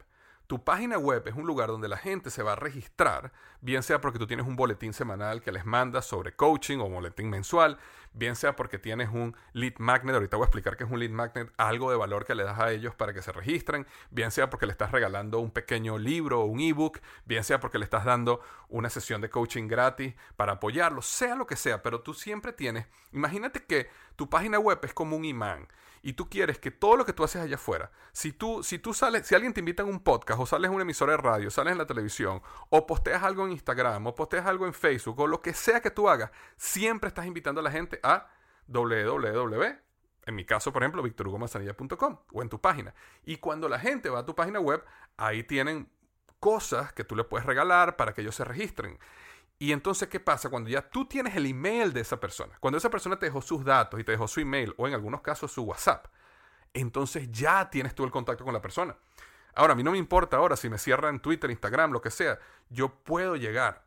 Tu 0.50 0.64
página 0.64 0.98
web 0.98 1.28
es 1.28 1.36
un 1.36 1.46
lugar 1.46 1.68
donde 1.68 1.86
la 1.86 1.96
gente 1.96 2.28
se 2.28 2.42
va 2.42 2.54
a 2.54 2.56
registrar, 2.56 3.30
bien 3.60 3.84
sea 3.84 4.00
porque 4.00 4.18
tú 4.18 4.26
tienes 4.26 4.48
un 4.48 4.56
boletín 4.56 4.92
semanal 4.92 5.42
que 5.42 5.52
les 5.52 5.64
mandas 5.64 6.06
sobre 6.06 6.32
coaching 6.32 6.78
o 6.78 6.88
boletín 6.88 7.30
mensual, 7.30 7.78
bien 8.14 8.34
sea 8.34 8.56
porque 8.56 8.76
tienes 8.76 9.10
un 9.10 9.36
lead 9.52 9.74
magnet, 9.78 10.12
ahorita 10.12 10.36
voy 10.36 10.42
a 10.42 10.46
explicar 10.46 10.76
qué 10.76 10.82
es 10.82 10.90
un 10.90 10.98
lead 10.98 11.12
magnet, 11.12 11.52
algo 11.56 11.92
de 11.92 11.96
valor 11.96 12.24
que 12.24 12.34
le 12.34 12.42
das 12.42 12.58
a 12.58 12.72
ellos 12.72 12.96
para 12.96 13.12
que 13.12 13.22
se 13.22 13.30
registren, 13.30 13.86
bien 14.10 14.32
sea 14.32 14.50
porque 14.50 14.66
le 14.66 14.72
estás 14.72 14.90
regalando 14.90 15.38
un 15.38 15.52
pequeño 15.52 15.98
libro 15.98 16.40
o 16.40 16.46
un 16.46 16.58
ebook, 16.58 16.98
bien 17.26 17.44
sea 17.44 17.60
porque 17.60 17.78
le 17.78 17.84
estás 17.84 18.04
dando 18.04 18.40
una 18.68 18.90
sesión 18.90 19.20
de 19.20 19.30
coaching 19.30 19.68
gratis 19.68 20.14
para 20.34 20.54
apoyarlo, 20.54 21.00
sea 21.00 21.36
lo 21.36 21.46
que 21.46 21.54
sea, 21.54 21.80
pero 21.84 22.00
tú 22.00 22.12
siempre 22.12 22.52
tienes, 22.52 22.88
imagínate 23.12 23.62
que 23.64 23.88
tu 24.20 24.28
página 24.28 24.58
web 24.58 24.78
es 24.82 24.92
como 24.92 25.16
un 25.16 25.24
imán 25.24 25.66
y 26.02 26.12
tú 26.12 26.28
quieres 26.28 26.58
que 26.58 26.70
todo 26.70 26.94
lo 26.94 27.06
que 27.06 27.14
tú 27.14 27.24
haces 27.24 27.40
allá 27.40 27.54
afuera, 27.54 27.90
si 28.12 28.34
tú, 28.34 28.62
si 28.62 28.78
tú 28.78 28.92
sales, 28.92 29.26
si 29.26 29.34
alguien 29.34 29.54
te 29.54 29.60
invita 29.60 29.82
a 29.82 29.86
un 29.86 30.00
podcast 30.00 30.38
o 30.38 30.44
sales 30.44 30.68
a 30.68 30.74
una 30.74 30.82
emisora 30.82 31.12
de 31.12 31.16
radio, 31.16 31.50
sales 31.50 31.72
en 31.72 31.78
la 31.78 31.86
televisión 31.86 32.42
o 32.68 32.86
posteas 32.86 33.22
algo 33.22 33.46
en 33.46 33.52
Instagram 33.52 34.06
o 34.06 34.14
posteas 34.14 34.44
algo 34.44 34.66
en 34.66 34.74
Facebook 34.74 35.18
o 35.20 35.26
lo 35.26 35.40
que 35.40 35.54
sea 35.54 35.80
que 35.80 35.90
tú 35.90 36.10
hagas, 36.10 36.30
siempre 36.58 37.08
estás 37.08 37.24
invitando 37.24 37.62
a 37.62 37.64
la 37.64 37.70
gente 37.70 37.98
a 38.02 38.28
www. 38.66 39.64
En 40.26 40.34
mi 40.34 40.44
caso, 40.44 40.70
por 40.70 40.82
ejemplo, 40.82 41.02
victorhugomanzanilla.com 41.02 42.18
o 42.30 42.42
en 42.42 42.50
tu 42.50 42.60
página. 42.60 42.94
Y 43.24 43.38
cuando 43.38 43.70
la 43.70 43.78
gente 43.78 44.10
va 44.10 44.18
a 44.18 44.26
tu 44.26 44.34
página 44.34 44.60
web, 44.60 44.84
ahí 45.16 45.44
tienen 45.44 45.88
cosas 46.40 46.92
que 46.92 47.04
tú 47.04 47.16
le 47.16 47.24
puedes 47.24 47.46
regalar 47.46 47.96
para 47.96 48.12
que 48.12 48.20
ellos 48.20 48.34
se 48.34 48.44
registren. 48.44 48.98
Y 49.62 49.72
entonces, 49.72 50.08
¿qué 50.08 50.18
pasa? 50.18 50.48
Cuando 50.48 50.70
ya 50.70 50.80
tú 50.80 51.04
tienes 51.04 51.36
el 51.36 51.44
email 51.44 51.92
de 51.92 52.00
esa 52.00 52.18
persona, 52.18 52.56
cuando 52.60 52.78
esa 52.78 52.88
persona 52.88 53.18
te 53.18 53.26
dejó 53.26 53.42
sus 53.42 53.62
datos 53.62 54.00
y 54.00 54.04
te 54.04 54.12
dejó 54.12 54.26
su 54.26 54.40
email 54.40 54.74
o 54.78 54.88
en 54.88 54.94
algunos 54.94 55.20
casos 55.20 55.52
su 55.52 55.64
WhatsApp, 55.64 56.06
entonces 56.72 57.30
ya 57.30 57.68
tienes 57.68 57.94
tú 57.94 58.04
el 58.04 58.10
contacto 58.10 58.42
con 58.42 58.54
la 58.54 58.62
persona. 58.62 58.96
Ahora, 59.54 59.74
a 59.74 59.76
mí 59.76 59.82
no 59.82 59.90
me 59.90 59.98
importa 59.98 60.38
ahora 60.38 60.56
si 60.56 60.70
me 60.70 60.78
cierran 60.78 61.20
Twitter, 61.20 61.50
Instagram, 61.50 61.92
lo 61.92 62.00
que 62.00 62.10
sea. 62.10 62.38
Yo 62.70 62.88
puedo 62.88 63.36
llegar 63.36 63.84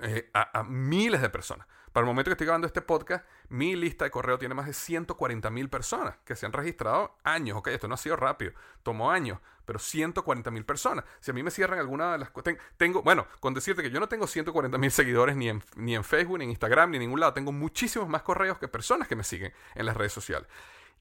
eh, 0.00 0.30
a, 0.32 0.62
miles 0.62 1.20
de 1.20 1.28
personas. 1.28 1.66
Para 1.92 2.04
el 2.04 2.06
momento 2.06 2.30
que 2.30 2.32
estoy 2.32 2.46
grabando 2.46 2.66
este 2.66 2.80
podcast, 2.80 3.26
mi 3.50 3.76
lista 3.76 4.06
de 4.06 4.10
correo 4.10 4.38
tiene 4.38 4.54
más 4.54 4.66
de 4.66 4.72
140 4.72 5.50
mil 5.50 5.68
personas 5.68 6.16
que 6.24 6.34
se 6.34 6.46
han 6.46 6.52
registrado 6.54 7.16
años. 7.22 7.58
Ok, 7.58 7.68
esto 7.68 7.86
no 7.86 7.94
ha 7.94 7.98
sido 7.98 8.16
rápido, 8.16 8.52
tomó 8.82 9.10
años, 9.10 9.40
pero 9.66 9.78
140 9.78 10.50
mil 10.50 10.64
personas. 10.64 11.04
Si 11.20 11.30
a 11.30 11.34
mí 11.34 11.42
me 11.42 11.50
cierran 11.50 11.78
alguna 11.78 12.12
de 12.12 12.18
las 12.18 12.30
cosas, 12.30 12.56
tengo, 12.78 13.02
bueno, 13.02 13.26
con 13.40 13.52
decirte 13.52 13.82
que 13.82 13.90
yo 13.90 14.00
no 14.00 14.08
tengo 14.08 14.26
140 14.26 14.78
mil 14.78 14.90
seguidores 14.90 15.36
ni 15.36 15.50
en, 15.50 15.62
ni 15.76 15.94
en 15.94 16.02
Facebook, 16.02 16.38
ni 16.38 16.44
en 16.44 16.50
Instagram, 16.50 16.92
ni 16.92 16.96
en 16.96 17.02
ningún 17.02 17.20
lado. 17.20 17.34
Tengo 17.34 17.52
muchísimos 17.52 18.08
más 18.08 18.22
correos 18.22 18.58
que 18.58 18.68
personas 18.68 19.06
que 19.06 19.14
me 19.14 19.24
siguen 19.24 19.52
en 19.74 19.84
las 19.84 19.94
redes 19.94 20.14
sociales. 20.14 20.48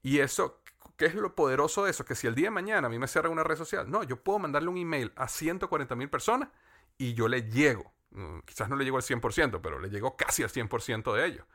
Y 0.04 0.20
eso, 0.20 0.60
¿qué 0.98 1.06
es 1.06 1.16
lo 1.16 1.36
poderoso 1.36 1.86
de 1.86 1.92
eso? 1.92 2.04
Que 2.04 2.16
si 2.16 2.28
el 2.28 2.36
día 2.36 2.48
de 2.48 2.52
mañana 2.52 2.88
a 2.88 2.90
mí 2.90 3.00
me 3.00 3.08
cierran 3.08 3.32
una 3.32 3.46
red 3.46 3.56
social, 3.56 3.90
no, 3.90 4.04
yo 4.04 4.18
puedo 4.18 4.40
mandarle 4.40 4.68
un 4.68 4.78
email 4.78 5.14
a 5.16 5.30
140 5.30 5.96
mil 5.96 6.10
personas 6.10 6.50
y 6.98 7.14
yo 7.14 7.30
le 7.30 7.50
llego. 7.50 7.94
Mm, 8.12 8.40
quizás 8.46 8.70
no 8.70 8.76
le 8.76 8.84
llego 8.84 8.98
al 8.98 9.04
100%, 9.04 9.62
pero 9.62 9.80
le 9.80 9.90
llego 9.90 10.16
casi 10.18 10.44
al 10.44 10.50
100% 10.50 11.14
de 11.14 11.26
ellos. 11.26 11.46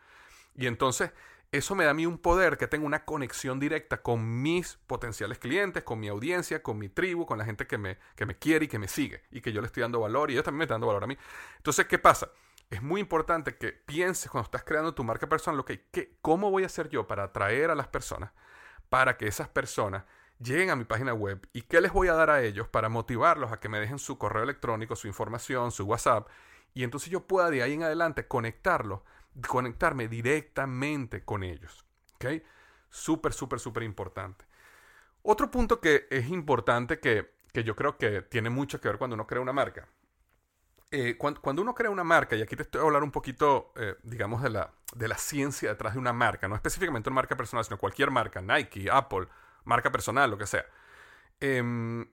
Y 0.54 0.66
entonces 0.66 1.12
eso 1.52 1.74
me 1.74 1.84
da 1.84 1.90
a 1.90 1.94
mí 1.94 2.06
un 2.06 2.18
poder 2.18 2.58
que 2.58 2.66
tengo 2.66 2.86
una 2.86 3.04
conexión 3.04 3.60
directa 3.60 4.02
con 4.02 4.42
mis 4.42 4.78
potenciales 4.86 5.38
clientes, 5.38 5.82
con 5.84 6.00
mi 6.00 6.08
audiencia, 6.08 6.62
con 6.62 6.78
mi 6.78 6.88
tribu, 6.88 7.24
con 7.24 7.38
la 7.38 7.44
gente 7.44 7.66
que 7.66 7.78
me, 7.78 7.98
que 8.16 8.26
me 8.26 8.36
quiere 8.36 8.64
y 8.64 8.68
que 8.68 8.78
me 8.78 8.88
sigue 8.88 9.22
y 9.30 9.40
que 9.40 9.52
yo 9.52 9.60
le 9.60 9.68
estoy 9.68 9.82
dando 9.82 10.00
valor 10.00 10.30
y 10.30 10.34
ellos 10.34 10.44
también 10.44 10.58
me 10.58 10.64
están 10.64 10.76
dando 10.76 10.88
valor 10.88 11.04
a 11.04 11.06
mí. 11.06 11.16
Entonces, 11.58 11.86
¿qué 11.86 11.98
pasa? 11.98 12.30
Es 12.68 12.82
muy 12.82 13.00
importante 13.00 13.56
que 13.56 13.72
pienses 13.72 14.30
cuando 14.30 14.46
estás 14.46 14.64
creando 14.64 14.92
tu 14.92 15.04
marca 15.04 15.28
personal, 15.28 15.64
que, 15.64 16.16
¿cómo 16.20 16.50
voy 16.50 16.64
a 16.64 16.66
hacer 16.66 16.88
yo 16.88 17.06
para 17.06 17.24
atraer 17.24 17.70
a 17.70 17.74
las 17.76 17.86
personas 17.86 18.32
para 18.88 19.16
que 19.16 19.26
esas 19.26 19.48
personas 19.48 20.04
lleguen 20.38 20.70
a 20.70 20.76
mi 20.76 20.84
página 20.84 21.14
web 21.14 21.48
y 21.52 21.62
qué 21.62 21.80
les 21.80 21.92
voy 21.92 22.08
a 22.08 22.14
dar 22.14 22.30
a 22.30 22.42
ellos 22.42 22.68
para 22.68 22.88
motivarlos 22.88 23.52
a 23.52 23.60
que 23.60 23.68
me 23.68 23.80
dejen 23.80 23.98
su 23.98 24.18
correo 24.18 24.42
electrónico, 24.42 24.96
su 24.96 25.08
información, 25.08 25.72
su 25.72 25.84
WhatsApp 25.84 26.28
y 26.76 26.84
entonces 26.84 27.08
yo 27.08 27.26
pueda 27.26 27.48
de 27.48 27.62
ahí 27.62 27.72
en 27.72 27.84
adelante 27.84 28.28
conectarlos, 28.28 29.00
conectarme 29.48 30.08
directamente 30.08 31.24
con 31.24 31.42
ellos. 31.42 31.86
¿Ok? 32.16 32.42
Súper, 32.90 33.32
súper, 33.32 33.60
súper 33.60 33.82
importante. 33.82 34.44
Otro 35.22 35.50
punto 35.50 35.80
que 35.80 36.06
es 36.10 36.28
importante 36.28 37.00
que, 37.00 37.34
yo 37.54 37.74
creo 37.74 37.96
que 37.96 38.20
tiene 38.20 38.50
mucho 38.50 38.78
que 38.78 38.88
ver 38.88 38.98
cuando 38.98 39.14
uno 39.14 39.26
crea 39.26 39.40
una 39.40 39.54
marca. 39.54 39.88
Eh, 40.90 41.16
cuando, 41.16 41.62
uno 41.62 41.74
crea 41.74 41.90
una 41.90 42.04
marca, 42.04 42.36
y 42.36 42.42
aquí 42.42 42.54
te 42.56 42.62
estoy 42.62 42.82
a 42.82 42.84
hablar 42.84 43.02
un 43.02 43.10
poquito, 43.10 43.72
eh, 43.76 43.96
digamos, 44.02 44.42
de 44.42 44.50
la, 44.50 44.70
de 44.94 45.08
la 45.08 45.16
ciencia 45.16 45.70
detrás 45.70 45.94
de 45.94 45.98
una 45.98 46.12
marca, 46.12 46.46
no 46.46 46.54
específicamente 46.54 47.08
una 47.08 47.14
marca 47.14 47.36
personal, 47.36 47.64
sino 47.64 47.78
cualquier 47.78 48.10
marca, 48.10 48.42
Nike, 48.42 48.88
Apple, 48.92 49.28
marca 49.66 49.92
personal, 49.92 50.30
lo 50.30 50.38
que 50.38 50.46
sea. 50.46 50.64
Em, 51.40 52.06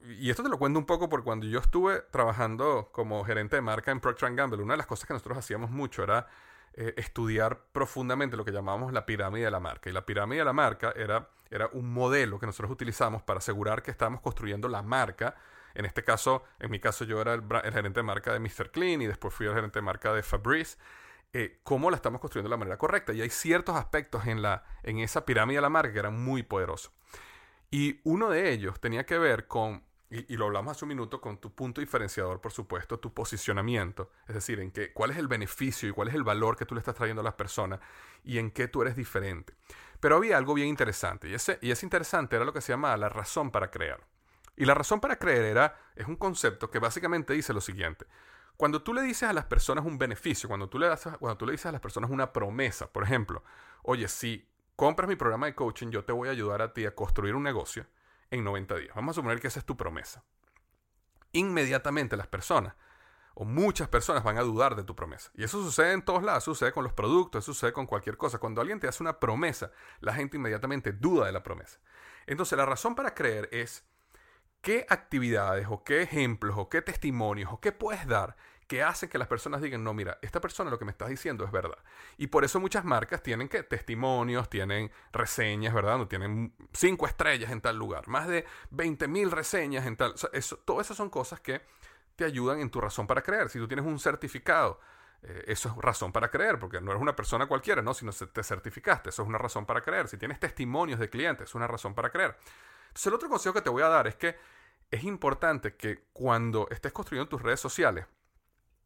y 0.00 0.30
esto 0.30 0.42
te 0.42 0.48
lo 0.48 0.58
cuento 0.58 0.78
un 0.78 0.86
poco 0.86 1.08
porque 1.08 1.24
cuando 1.24 1.46
yo 1.46 1.58
estuve 1.58 2.00
trabajando 2.10 2.90
como 2.92 3.24
gerente 3.24 3.56
de 3.56 3.62
marca 3.62 3.90
en 3.90 4.00
Procter 4.00 4.34
Gamble, 4.34 4.62
una 4.62 4.74
de 4.74 4.78
las 4.78 4.86
cosas 4.86 5.06
que 5.06 5.14
nosotros 5.14 5.38
hacíamos 5.38 5.70
mucho 5.70 6.02
era 6.02 6.26
eh, 6.74 6.94
estudiar 6.96 7.58
profundamente 7.72 8.36
lo 8.36 8.44
que 8.44 8.52
llamamos 8.52 8.92
la 8.92 9.06
pirámide 9.06 9.46
de 9.46 9.50
la 9.50 9.60
marca. 9.60 9.88
Y 9.88 9.92
la 9.92 10.04
pirámide 10.04 10.40
de 10.40 10.44
la 10.44 10.52
marca 10.52 10.92
era, 10.94 11.30
era 11.50 11.68
un 11.72 11.92
modelo 11.92 12.38
que 12.38 12.46
nosotros 12.46 12.70
utilizamos 12.70 13.22
para 13.22 13.38
asegurar 13.38 13.82
que 13.82 13.90
estábamos 13.90 14.20
construyendo 14.20 14.68
la 14.68 14.82
marca. 14.82 15.34
En 15.74 15.86
este 15.86 16.04
caso, 16.04 16.44
en 16.60 16.70
mi 16.70 16.78
caso 16.78 17.04
yo 17.04 17.20
era 17.20 17.34
el, 17.34 17.42
el 17.64 17.72
gerente 17.72 18.00
de 18.00 18.04
marca 18.04 18.32
de 18.32 18.40
Mr. 18.40 18.70
Clean 18.70 19.00
y 19.02 19.06
después 19.06 19.32
fui 19.32 19.46
el 19.46 19.54
gerente 19.54 19.78
de 19.78 19.82
marca 19.82 20.12
de 20.12 20.22
Fabrice. 20.22 20.76
Eh, 21.38 21.60
cómo 21.64 21.90
la 21.90 21.96
estamos 21.96 22.18
construyendo 22.18 22.48
de 22.48 22.54
la 22.54 22.56
manera 22.56 22.78
correcta. 22.78 23.12
Y 23.12 23.20
hay 23.20 23.28
ciertos 23.28 23.76
aspectos 23.76 24.26
en, 24.26 24.40
la, 24.40 24.64
en 24.82 25.00
esa 25.00 25.26
pirámide 25.26 25.58
de 25.58 25.60
la 25.60 25.68
marca 25.68 25.92
que 25.92 25.98
eran 25.98 26.18
muy 26.18 26.42
poderosos. 26.42 26.92
Y 27.70 28.00
uno 28.04 28.30
de 28.30 28.52
ellos 28.52 28.80
tenía 28.80 29.04
que 29.04 29.18
ver 29.18 29.46
con, 29.46 29.84
y, 30.08 30.32
y 30.32 30.38
lo 30.38 30.46
hablamos 30.46 30.74
hace 30.74 30.86
un 30.86 30.88
minuto, 30.88 31.20
con 31.20 31.36
tu 31.36 31.54
punto 31.54 31.82
diferenciador, 31.82 32.40
por 32.40 32.52
supuesto, 32.52 32.98
tu 33.00 33.12
posicionamiento. 33.12 34.10
Es 34.26 34.34
decir, 34.34 34.60
en 34.60 34.70
qué, 34.70 34.94
cuál 34.94 35.10
es 35.10 35.18
el 35.18 35.28
beneficio 35.28 35.90
y 35.90 35.92
cuál 35.92 36.08
es 36.08 36.14
el 36.14 36.24
valor 36.24 36.56
que 36.56 36.64
tú 36.64 36.74
le 36.74 36.78
estás 36.78 36.94
trayendo 36.94 37.20
a 37.20 37.24
las 37.24 37.34
personas 37.34 37.80
y 38.24 38.38
en 38.38 38.50
qué 38.50 38.66
tú 38.66 38.80
eres 38.80 38.96
diferente. 38.96 39.52
Pero 40.00 40.16
había 40.16 40.38
algo 40.38 40.54
bien 40.54 40.68
interesante. 40.68 41.28
Y 41.28 41.34
ese, 41.34 41.58
y 41.60 41.70
ese 41.70 41.84
interesante 41.84 42.36
era 42.36 42.46
lo 42.46 42.54
que 42.54 42.62
se 42.62 42.72
llama 42.72 42.96
la 42.96 43.10
razón 43.10 43.50
para 43.50 43.70
crear. 43.70 44.00
Y 44.56 44.64
la 44.64 44.72
razón 44.72 45.00
para 45.00 45.18
creer 45.18 45.44
era, 45.44 45.78
es 45.96 46.06
un 46.06 46.16
concepto 46.16 46.70
que 46.70 46.78
básicamente 46.78 47.34
dice 47.34 47.52
lo 47.52 47.60
siguiente. 47.60 48.06
Cuando 48.56 48.82
tú 48.82 48.94
le 48.94 49.02
dices 49.02 49.28
a 49.28 49.32
las 49.32 49.44
personas 49.44 49.84
un 49.84 49.98
beneficio, 49.98 50.48
cuando 50.48 50.68
tú 50.68 50.78
le, 50.78 50.88
das, 50.88 51.02
cuando 51.18 51.36
tú 51.36 51.46
le 51.46 51.52
dices 51.52 51.66
a 51.66 51.72
las 51.72 51.80
personas 51.80 52.10
una 52.10 52.32
promesa, 52.32 52.90
por 52.90 53.02
ejemplo, 53.02 53.42
oye, 53.82 54.08
si 54.08 54.48
compras 54.76 55.08
mi 55.08 55.16
programa 55.16 55.46
de 55.46 55.54
coaching, 55.54 55.90
yo 55.90 56.04
te 56.04 56.12
voy 56.12 56.28
a 56.28 56.32
ayudar 56.32 56.62
a 56.62 56.72
ti 56.72 56.86
a 56.86 56.94
construir 56.94 57.34
un 57.34 57.42
negocio 57.42 57.86
en 58.30 58.44
90 58.44 58.76
días. 58.76 58.94
Vamos 58.94 59.14
a 59.14 59.20
suponer 59.20 59.40
que 59.40 59.48
esa 59.48 59.58
es 59.58 59.66
tu 59.66 59.76
promesa. 59.76 60.24
Inmediatamente 61.32 62.16
las 62.16 62.26
personas, 62.26 62.74
o 63.34 63.44
muchas 63.44 63.88
personas, 63.88 64.24
van 64.24 64.38
a 64.38 64.42
dudar 64.42 64.74
de 64.74 64.84
tu 64.84 64.96
promesa. 64.96 65.30
Y 65.34 65.44
eso 65.44 65.62
sucede 65.62 65.92
en 65.92 66.02
todos 66.02 66.22
lados, 66.22 66.44
sucede 66.44 66.72
con 66.72 66.84
los 66.84 66.94
productos, 66.94 67.44
sucede 67.44 67.74
con 67.74 67.86
cualquier 67.86 68.16
cosa. 68.16 68.38
Cuando 68.38 68.62
alguien 68.62 68.80
te 68.80 68.88
hace 68.88 69.02
una 69.02 69.20
promesa, 69.20 69.70
la 70.00 70.14
gente 70.14 70.38
inmediatamente 70.38 70.92
duda 70.92 71.26
de 71.26 71.32
la 71.32 71.42
promesa. 71.42 71.78
Entonces 72.26 72.56
la 72.56 72.64
razón 72.64 72.94
para 72.94 73.14
creer 73.14 73.50
es 73.52 73.84
qué 74.66 74.84
actividades 74.88 75.68
o 75.70 75.84
qué 75.84 76.02
ejemplos 76.02 76.56
o 76.58 76.68
qué 76.68 76.82
testimonios 76.82 77.52
o 77.52 77.60
qué 77.60 77.70
puedes 77.70 78.04
dar 78.04 78.34
que 78.66 78.82
hacen 78.82 79.08
que 79.08 79.16
las 79.16 79.28
personas 79.28 79.62
digan, 79.62 79.84
no, 79.84 79.94
mira, 79.94 80.18
esta 80.22 80.40
persona 80.40 80.70
lo 80.70 80.76
que 80.80 80.84
me 80.84 80.90
estás 80.90 81.08
diciendo 81.08 81.44
es 81.44 81.52
verdad. 81.52 81.78
Y 82.16 82.26
por 82.26 82.44
eso 82.44 82.58
muchas 82.58 82.84
marcas 82.84 83.22
tienen 83.22 83.48
que 83.48 83.62
testimonios, 83.62 84.50
tienen 84.50 84.90
reseñas, 85.12 85.72
¿verdad? 85.72 85.98
No 85.98 86.08
tienen 86.08 86.52
cinco 86.72 87.06
estrellas 87.06 87.52
en 87.52 87.60
tal 87.60 87.76
lugar, 87.76 88.08
más 88.08 88.26
de 88.26 88.44
20 88.70 89.06
mil 89.06 89.30
reseñas 89.30 89.86
en 89.86 89.96
tal... 89.96 90.14
eso, 90.32 90.56
todas 90.56 90.88
esas 90.88 90.96
son 90.96 91.10
cosas 91.10 91.38
que 91.38 91.62
te 92.16 92.24
ayudan 92.24 92.58
en 92.58 92.68
tu 92.68 92.80
razón 92.80 93.06
para 93.06 93.22
creer. 93.22 93.48
Si 93.50 93.60
tú 93.60 93.68
tienes 93.68 93.86
un 93.86 94.00
certificado, 94.00 94.80
eh, 95.22 95.44
eso 95.46 95.68
es 95.68 95.76
razón 95.76 96.10
para 96.10 96.28
creer, 96.28 96.58
porque 96.58 96.80
no 96.80 96.90
eres 96.90 97.00
una 97.00 97.14
persona 97.14 97.46
cualquiera, 97.46 97.82
¿no? 97.82 97.94
Sino 97.94 98.10
te 98.10 98.42
certificaste, 98.42 99.10
eso 99.10 99.22
es 99.22 99.28
una 99.28 99.38
razón 99.38 99.64
para 99.64 99.80
creer. 99.80 100.08
Si 100.08 100.18
tienes 100.18 100.40
testimonios 100.40 100.98
de 100.98 101.08
clientes, 101.08 101.50
es 101.50 101.54
una 101.54 101.68
razón 101.68 101.94
para 101.94 102.10
creer. 102.10 102.36
Entonces 102.88 103.06
el 103.06 103.14
otro 103.14 103.28
consejo 103.28 103.54
que 103.54 103.62
te 103.62 103.70
voy 103.70 103.84
a 103.84 103.88
dar 103.88 104.08
es 104.08 104.16
que 104.16 104.55
es 104.90 105.04
importante 105.04 105.76
que 105.76 106.04
cuando 106.12 106.68
estés 106.70 106.92
construyendo 106.92 107.28
tus 107.28 107.42
redes 107.42 107.60
sociales, 107.60 108.06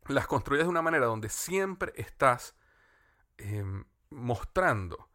las 0.08 0.26
construyas 0.26 0.66
de 0.66 0.70
una 0.70 0.82
manera 0.82 1.06
donde 1.06 1.28
siempre 1.28 1.92
estás 1.96 2.56
eh, 3.38 3.64
mostrando 4.10 5.08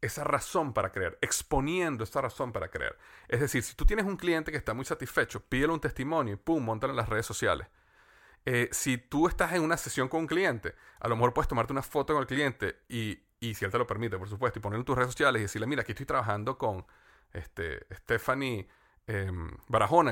esa 0.00 0.24
razón 0.24 0.72
para 0.72 0.92
creer, 0.92 1.18
exponiendo 1.20 2.04
esa 2.04 2.22
razón 2.22 2.52
para 2.52 2.70
creer. 2.70 2.96
Es 3.28 3.40
decir, 3.40 3.62
si 3.62 3.74
tú 3.74 3.84
tienes 3.84 4.06
un 4.06 4.16
cliente 4.16 4.50
que 4.50 4.56
está 4.56 4.72
muy 4.72 4.84
satisfecho, 4.84 5.40
pídele 5.40 5.72
un 5.72 5.80
testimonio 5.80 6.34
y 6.34 6.36
pum, 6.36 6.64
montalo 6.64 6.92
en 6.92 6.96
las 6.96 7.08
redes 7.08 7.26
sociales. 7.26 7.68
Eh, 8.46 8.70
si 8.72 8.96
tú 8.96 9.28
estás 9.28 9.52
en 9.52 9.62
una 9.62 9.76
sesión 9.76 10.08
con 10.08 10.20
un 10.20 10.26
cliente, 10.26 10.74
a 10.98 11.08
lo 11.08 11.16
mejor 11.16 11.34
puedes 11.34 11.48
tomarte 11.48 11.72
una 11.72 11.82
foto 11.82 12.14
con 12.14 12.22
el 12.22 12.26
cliente 12.26 12.80
y, 12.88 13.18
y 13.38 13.54
si 13.54 13.66
él 13.66 13.70
te 13.70 13.76
lo 13.76 13.86
permite, 13.86 14.16
por 14.18 14.28
supuesto, 14.28 14.58
y 14.58 14.62
ponerlo 14.62 14.80
en 14.80 14.86
tus 14.86 14.96
redes 14.96 15.10
sociales 15.10 15.40
y 15.40 15.42
decirle, 15.42 15.66
mira, 15.66 15.82
aquí 15.82 15.92
estoy 15.92 16.06
trabajando 16.06 16.56
con 16.56 16.86
este, 17.34 17.86
Stephanie 17.94 18.68
eh, 19.06 19.30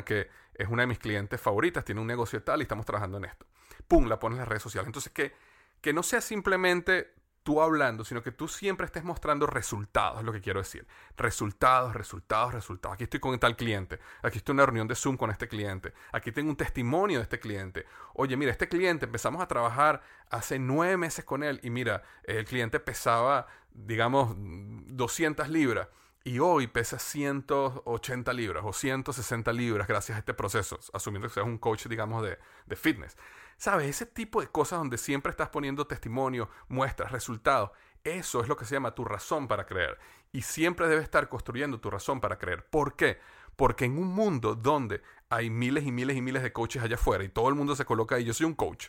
que 0.04 0.28
es 0.54 0.68
una 0.68 0.82
de 0.82 0.86
mis 0.86 0.98
clientes 0.98 1.40
favoritas, 1.40 1.84
tiene 1.84 2.00
un 2.00 2.06
negocio 2.06 2.42
tal 2.42 2.60
y 2.60 2.62
estamos 2.62 2.84
trabajando 2.84 3.18
en 3.18 3.26
esto. 3.26 3.46
Pum, 3.86 4.06
la 4.06 4.18
pones 4.18 4.36
en 4.36 4.40
las 4.40 4.48
redes 4.48 4.62
sociales. 4.62 4.86
Entonces, 4.86 5.12
que, 5.12 5.32
que 5.80 5.92
no 5.92 6.02
sea 6.02 6.20
simplemente 6.20 7.14
tú 7.48 7.62
hablando, 7.62 8.04
sino 8.04 8.22
que 8.22 8.30
tú 8.30 8.46
siempre 8.46 8.84
estés 8.84 9.04
mostrando 9.04 9.46
resultados, 9.46 10.18
es 10.18 10.24
lo 10.26 10.34
que 10.34 10.42
quiero 10.42 10.60
decir. 10.60 10.86
Resultados, 11.16 11.94
resultados, 11.94 12.52
resultados. 12.52 12.94
Aquí 12.94 13.04
estoy 13.04 13.20
con 13.20 13.38
tal 13.38 13.56
cliente, 13.56 13.98
aquí 14.20 14.36
estoy 14.36 14.52
en 14.52 14.56
una 14.56 14.66
reunión 14.66 14.86
de 14.86 14.94
Zoom 14.94 15.16
con 15.16 15.30
este 15.30 15.48
cliente, 15.48 15.94
aquí 16.12 16.30
tengo 16.30 16.50
un 16.50 16.58
testimonio 16.58 17.16
de 17.16 17.22
este 17.22 17.40
cliente. 17.40 17.86
Oye, 18.12 18.36
mira, 18.36 18.52
este 18.52 18.68
cliente 18.68 19.06
empezamos 19.06 19.40
a 19.40 19.48
trabajar 19.48 20.02
hace 20.28 20.58
nueve 20.58 20.98
meses 20.98 21.24
con 21.24 21.42
él 21.42 21.58
y 21.62 21.70
mira, 21.70 22.02
el 22.24 22.44
cliente 22.44 22.80
pesaba, 22.80 23.46
digamos, 23.72 24.34
200 24.36 25.48
libras 25.48 25.88
y 26.24 26.40
hoy 26.40 26.66
pesa 26.66 26.98
180 26.98 28.32
libras 28.32 28.64
o 28.66 28.72
160 28.72 29.52
libras 29.52 29.88
gracias 29.88 30.16
a 30.16 30.18
este 30.18 30.34
proceso, 30.34 30.78
asumiendo 30.92 31.28
que 31.28 31.34
seas 31.34 31.46
un 31.46 31.58
coach, 31.58 31.86
digamos, 31.86 32.22
de, 32.22 32.38
de 32.66 32.76
fitness. 32.76 33.16
¿Sabes? 33.56 33.88
Ese 33.88 34.06
tipo 34.06 34.40
de 34.40 34.48
cosas 34.48 34.78
donde 34.78 34.98
siempre 34.98 35.30
estás 35.30 35.48
poniendo 35.48 35.86
testimonio, 35.86 36.48
muestras, 36.68 37.10
resultados, 37.10 37.70
eso 38.04 38.40
es 38.40 38.48
lo 38.48 38.56
que 38.56 38.64
se 38.64 38.74
llama 38.74 38.94
tu 38.94 39.04
razón 39.04 39.48
para 39.48 39.66
creer. 39.66 39.98
Y 40.32 40.42
siempre 40.42 40.88
debes 40.88 41.04
estar 41.04 41.28
construyendo 41.28 41.80
tu 41.80 41.90
razón 41.90 42.20
para 42.20 42.38
creer. 42.38 42.64
¿Por 42.68 42.94
qué? 42.94 43.18
Porque 43.56 43.86
en 43.86 43.98
un 43.98 44.08
mundo 44.08 44.54
donde 44.54 45.02
hay 45.30 45.50
miles 45.50 45.84
y 45.84 45.92
miles 45.92 46.16
y 46.16 46.22
miles 46.22 46.42
de 46.42 46.52
coaches 46.52 46.82
allá 46.82 46.94
afuera 46.94 47.24
y 47.24 47.28
todo 47.28 47.48
el 47.48 47.54
mundo 47.54 47.74
se 47.74 47.84
coloca 47.84 48.14
ahí, 48.14 48.24
yo 48.24 48.32
soy 48.32 48.46
un 48.46 48.54
coach, 48.54 48.88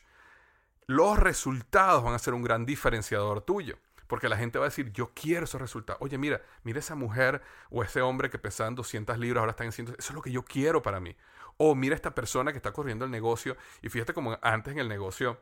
los 0.86 1.18
resultados 1.18 2.04
van 2.04 2.14
a 2.14 2.20
ser 2.20 2.34
un 2.34 2.44
gran 2.44 2.66
diferenciador 2.66 3.42
tuyo. 3.42 3.78
Porque 4.10 4.28
la 4.28 4.38
gente 4.38 4.58
va 4.58 4.66
a 4.66 4.70
decir, 4.70 4.92
yo 4.92 5.12
quiero 5.14 5.44
esos 5.44 5.62
resultados. 5.62 6.02
Oye, 6.02 6.18
mira, 6.18 6.42
mira 6.64 6.80
esa 6.80 6.96
mujer 6.96 7.44
o 7.70 7.84
ese 7.84 8.02
hombre 8.02 8.32
que 8.32 8.40
pesaban 8.40 8.74
200 8.74 9.20
libras, 9.20 9.42
ahora 9.42 9.52
están 9.52 9.68
en 9.68 9.72
100. 9.72 9.88
Eso 9.90 9.96
es 10.00 10.12
lo 10.14 10.24
que 10.24 10.32
yo 10.32 10.44
quiero 10.44 10.82
para 10.82 11.00
mí. 11.00 11.16
O 11.58 11.76
mira 11.76 11.94
esta 11.94 12.16
persona 12.16 12.52
que 12.52 12.58
está 12.58 12.74
corriendo 12.74 13.06
el 13.06 13.12
negocio. 13.12 13.56
Y 13.84 13.90
fíjate 13.90 14.14
como 14.14 14.40
antes 14.42 14.74
en 14.74 14.80
el 14.80 14.90
negocio 14.90 15.40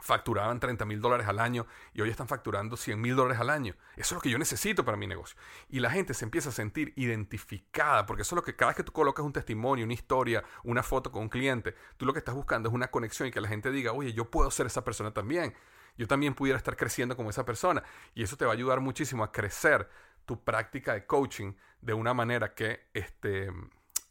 facturaban 0.00 0.58
30 0.58 0.84
mil 0.86 1.00
dólares 1.00 1.28
al 1.28 1.38
año 1.38 1.68
y 1.92 2.00
hoy 2.00 2.10
están 2.10 2.26
facturando 2.26 2.76
100 2.76 3.00
mil 3.00 3.14
dólares 3.14 3.40
al 3.40 3.48
año. 3.48 3.76
Eso 3.92 4.02
es 4.02 4.12
lo 4.12 4.20
que 4.20 4.30
yo 4.30 4.38
necesito 4.38 4.84
para 4.84 4.96
mi 4.96 5.06
negocio. 5.06 5.38
Y 5.68 5.78
la 5.78 5.88
gente 5.88 6.14
se 6.14 6.24
empieza 6.24 6.48
a 6.48 6.52
sentir 6.52 6.92
identificada, 6.96 8.06
porque 8.06 8.22
eso 8.22 8.34
es 8.34 8.38
lo 8.38 8.42
que 8.42 8.56
cada 8.56 8.70
vez 8.70 8.76
que 8.76 8.82
tú 8.82 8.90
colocas 8.90 9.24
un 9.24 9.32
testimonio, 9.32 9.84
una 9.84 9.94
historia, 9.94 10.42
una 10.64 10.82
foto 10.82 11.12
con 11.12 11.22
un 11.22 11.28
cliente, 11.28 11.76
tú 11.96 12.06
lo 12.06 12.12
que 12.12 12.18
estás 12.18 12.34
buscando 12.34 12.68
es 12.68 12.74
una 12.74 12.90
conexión 12.90 13.28
y 13.28 13.30
que 13.30 13.40
la 13.40 13.48
gente 13.48 13.70
diga, 13.70 13.92
oye, 13.92 14.12
yo 14.12 14.30
puedo 14.32 14.50
ser 14.50 14.66
esa 14.66 14.82
persona 14.82 15.12
también. 15.12 15.54
Yo 15.96 16.06
también 16.06 16.34
pudiera 16.34 16.56
estar 16.56 16.76
creciendo 16.76 17.16
como 17.16 17.30
esa 17.30 17.44
persona. 17.44 17.82
Y 18.14 18.22
eso 18.22 18.36
te 18.36 18.44
va 18.44 18.52
a 18.52 18.54
ayudar 18.54 18.80
muchísimo 18.80 19.24
a 19.24 19.32
crecer 19.32 19.88
tu 20.26 20.42
práctica 20.42 20.94
de 20.94 21.06
coaching 21.06 21.54
de 21.80 21.94
una 21.94 22.14
manera 22.14 22.54
que, 22.54 22.88
este, 22.94 23.52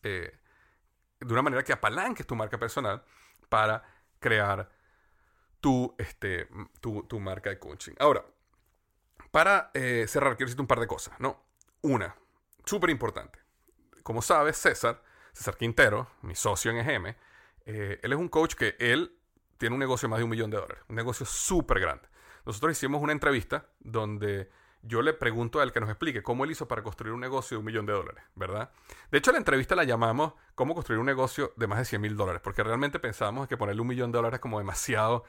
eh, 0.04 0.40
de 1.20 1.34
una 1.34 1.42
manera 1.42 1.64
que 1.64 1.74
apalanques 1.74 2.26
tu 2.28 2.36
marca 2.36 2.58
personal 2.58 3.04
para 3.50 3.84
crear 4.20 4.70
tu, 5.60 5.96
este, 5.98 6.48
tu, 6.80 7.04
tu 7.04 7.20
marca 7.20 7.50
de 7.50 7.60
coaching. 7.60 7.94
Ahora, 8.00 8.24
para 9.32 9.72
eh, 9.74 10.06
cerrar, 10.08 10.36
quiero 10.38 10.48
decirte 10.48 10.62
un 10.62 10.68
par 10.68 10.80
de 10.80 10.88
cosas, 10.88 11.20
¿no? 11.20 11.44
Una, 11.82 12.16
súper 12.66 12.90
importante. 12.90 13.40
Como 14.04 14.22
sabes, 14.22 14.58
César, 14.58 15.02
César 15.34 15.58
Quintero, 15.58 16.08
mi 16.22 16.36
socio 16.36 16.72
en 16.72 16.78
EGM, 16.78 17.16
eh, 17.66 18.00
él 18.04 18.14
es 18.14 18.20
un 18.20 18.30
coach 18.30 18.56
que 18.56 18.76
él 18.80 19.18
tiene 19.64 19.76
un 19.76 19.80
negocio 19.80 20.08
de 20.08 20.10
más 20.10 20.20
de 20.20 20.26
un 20.26 20.30
millón 20.30 20.50
de 20.50 20.58
dólares, 20.58 20.84
un 20.90 20.98
negocio 20.98 21.26
súper 21.26 21.80
grande. 21.80 22.10
Nosotros 22.46 22.74
hicimos 22.74 23.02
una 23.02 23.14
entrevista 23.14 23.70
donde 23.80 24.50
yo 24.82 25.02
le 25.02 25.14
pregunto 25.14 25.62
a 25.62 25.64
él 25.64 25.72
que 25.72 25.80
nos 25.80 25.90
explique 25.90 26.22
cómo 26.22 26.44
él 26.44 26.52
hizo 26.52 26.68
para 26.68 26.84
construir 26.84 27.14
un 27.14 27.22
negocio 27.22 27.56
de 27.56 27.60
un 27.60 27.66
millón 27.66 27.86
de 27.86 27.94
dólares, 27.94 28.26
¿verdad? 28.36 28.72
De 29.10 29.20
hecho, 29.20 29.32
la 29.32 29.38
entrevista 29.38 29.74
la 29.74 29.86
llamamos 29.86 30.34
cómo 30.54 30.74
construir 30.74 31.00
un 31.00 31.06
negocio 31.06 31.54
de 31.56 31.68
más 31.68 31.78
de 31.78 31.86
100 31.86 32.02
mil 32.02 32.18
dólares, 32.18 32.42
porque 32.44 32.62
realmente 32.62 33.00
pensábamos 33.00 33.48
que 33.48 33.56
ponerle 33.56 33.82
un 33.82 33.88
millón 33.88 34.12
de 34.12 34.18
dólares 34.18 34.42
como 34.42 34.60
demasiado, 34.60 35.24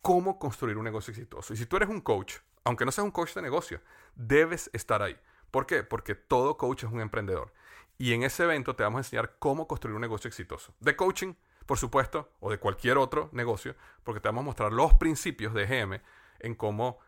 cómo 0.00 0.38
construir 0.38 0.78
un 0.78 0.84
negocio 0.84 1.10
exitoso. 1.10 1.52
Y 1.52 1.56
si 1.56 1.66
tú 1.66 1.76
eres 1.76 1.88
un 1.88 2.00
coach, 2.00 2.36
aunque 2.64 2.84
no 2.84 2.92
seas 2.92 3.04
un 3.04 3.10
coach 3.10 3.34
de 3.34 3.42
negocio, 3.42 3.80
debes 4.14 4.70
estar 4.72 5.02
ahí. 5.02 5.16
¿Por 5.50 5.66
qué? 5.66 5.82
Porque 5.82 6.14
todo 6.14 6.56
coach 6.56 6.84
es 6.84 6.90
un 6.90 7.00
emprendedor. 7.00 7.52
Y 7.98 8.12
en 8.12 8.22
ese 8.22 8.44
evento 8.44 8.76
te 8.76 8.82
vamos 8.82 8.98
a 8.98 9.00
enseñar 9.00 9.36
cómo 9.38 9.66
construir 9.68 9.94
un 9.94 10.00
negocio 10.00 10.28
exitoso. 10.28 10.74
De 10.80 10.96
coaching, 10.96 11.34
por 11.66 11.78
supuesto, 11.78 12.30
o 12.40 12.50
de 12.50 12.58
cualquier 12.58 12.98
otro 12.98 13.30
negocio, 13.32 13.74
porque 14.04 14.20
te 14.20 14.28
vamos 14.28 14.42
a 14.42 14.46
mostrar 14.46 14.72
los 14.72 14.94
principios 14.94 15.54
de 15.54 15.66
GM 15.66 16.00
en 16.40 16.54
cómo 16.54 16.98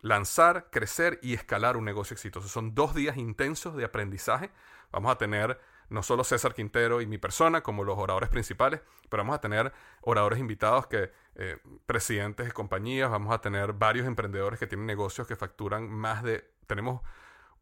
lanzar, 0.00 0.68
crecer 0.70 1.18
y 1.22 1.34
escalar 1.34 1.76
un 1.76 1.84
negocio 1.84 2.14
exitoso. 2.14 2.48
Son 2.48 2.74
dos 2.74 2.94
días 2.94 3.16
intensos 3.16 3.76
de 3.76 3.84
aprendizaje. 3.84 4.50
Vamos 4.90 5.12
a 5.12 5.18
tener 5.18 5.60
no 5.90 6.02
solo 6.02 6.24
César 6.24 6.54
Quintero 6.54 7.00
y 7.00 7.06
mi 7.06 7.18
persona 7.18 7.62
como 7.62 7.84
los 7.84 7.98
oradores 7.98 8.28
principales, 8.28 8.80
pero 9.08 9.22
vamos 9.22 9.36
a 9.36 9.40
tener 9.40 9.72
oradores 10.02 10.38
invitados 10.38 10.86
que 10.86 11.10
eh, 11.34 11.58
presidentes 11.86 12.46
de 12.46 12.52
compañías, 12.52 13.10
vamos 13.10 13.34
a 13.34 13.40
tener 13.40 13.72
varios 13.72 14.06
emprendedores 14.06 14.58
que 14.58 14.66
tienen 14.66 14.86
negocios 14.86 15.26
que 15.26 15.36
facturan 15.36 15.90
más 15.90 16.22
de, 16.22 16.50
tenemos 16.66 17.00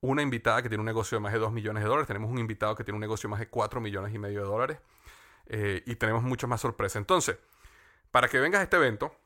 una 0.01 0.23
invitada 0.23 0.63
que 0.63 0.69
tiene 0.69 0.81
un 0.81 0.87
negocio 0.87 1.17
de 1.17 1.23
más 1.23 1.33
de 1.33 1.39
2 1.39 1.53
millones 1.53 1.83
de 1.83 1.89
dólares, 1.89 2.07
tenemos 2.07 2.31
un 2.31 2.39
invitado 2.39 2.75
que 2.75 2.85
tiene 2.85 2.97
un 2.97 3.01
negocio 3.01 3.29
de 3.29 3.31
más 3.33 3.41
de 3.41 3.49
4 3.49 3.81
millones 3.81 4.15
y 4.15 4.19
medio 4.19 4.41
de 4.41 4.47
dólares 4.47 4.79
eh, 5.47 5.83
y 5.87 5.97
tenemos 5.97 6.23
muchas 6.23 6.49
más 6.51 6.61
sorpresas. 6.61 6.97
Entonces, 6.97 7.39
para 8.11 8.29
que 8.29 8.39
vengas 8.39 8.61
a 8.61 8.65
este 8.65 8.77
evento, 8.77 9.17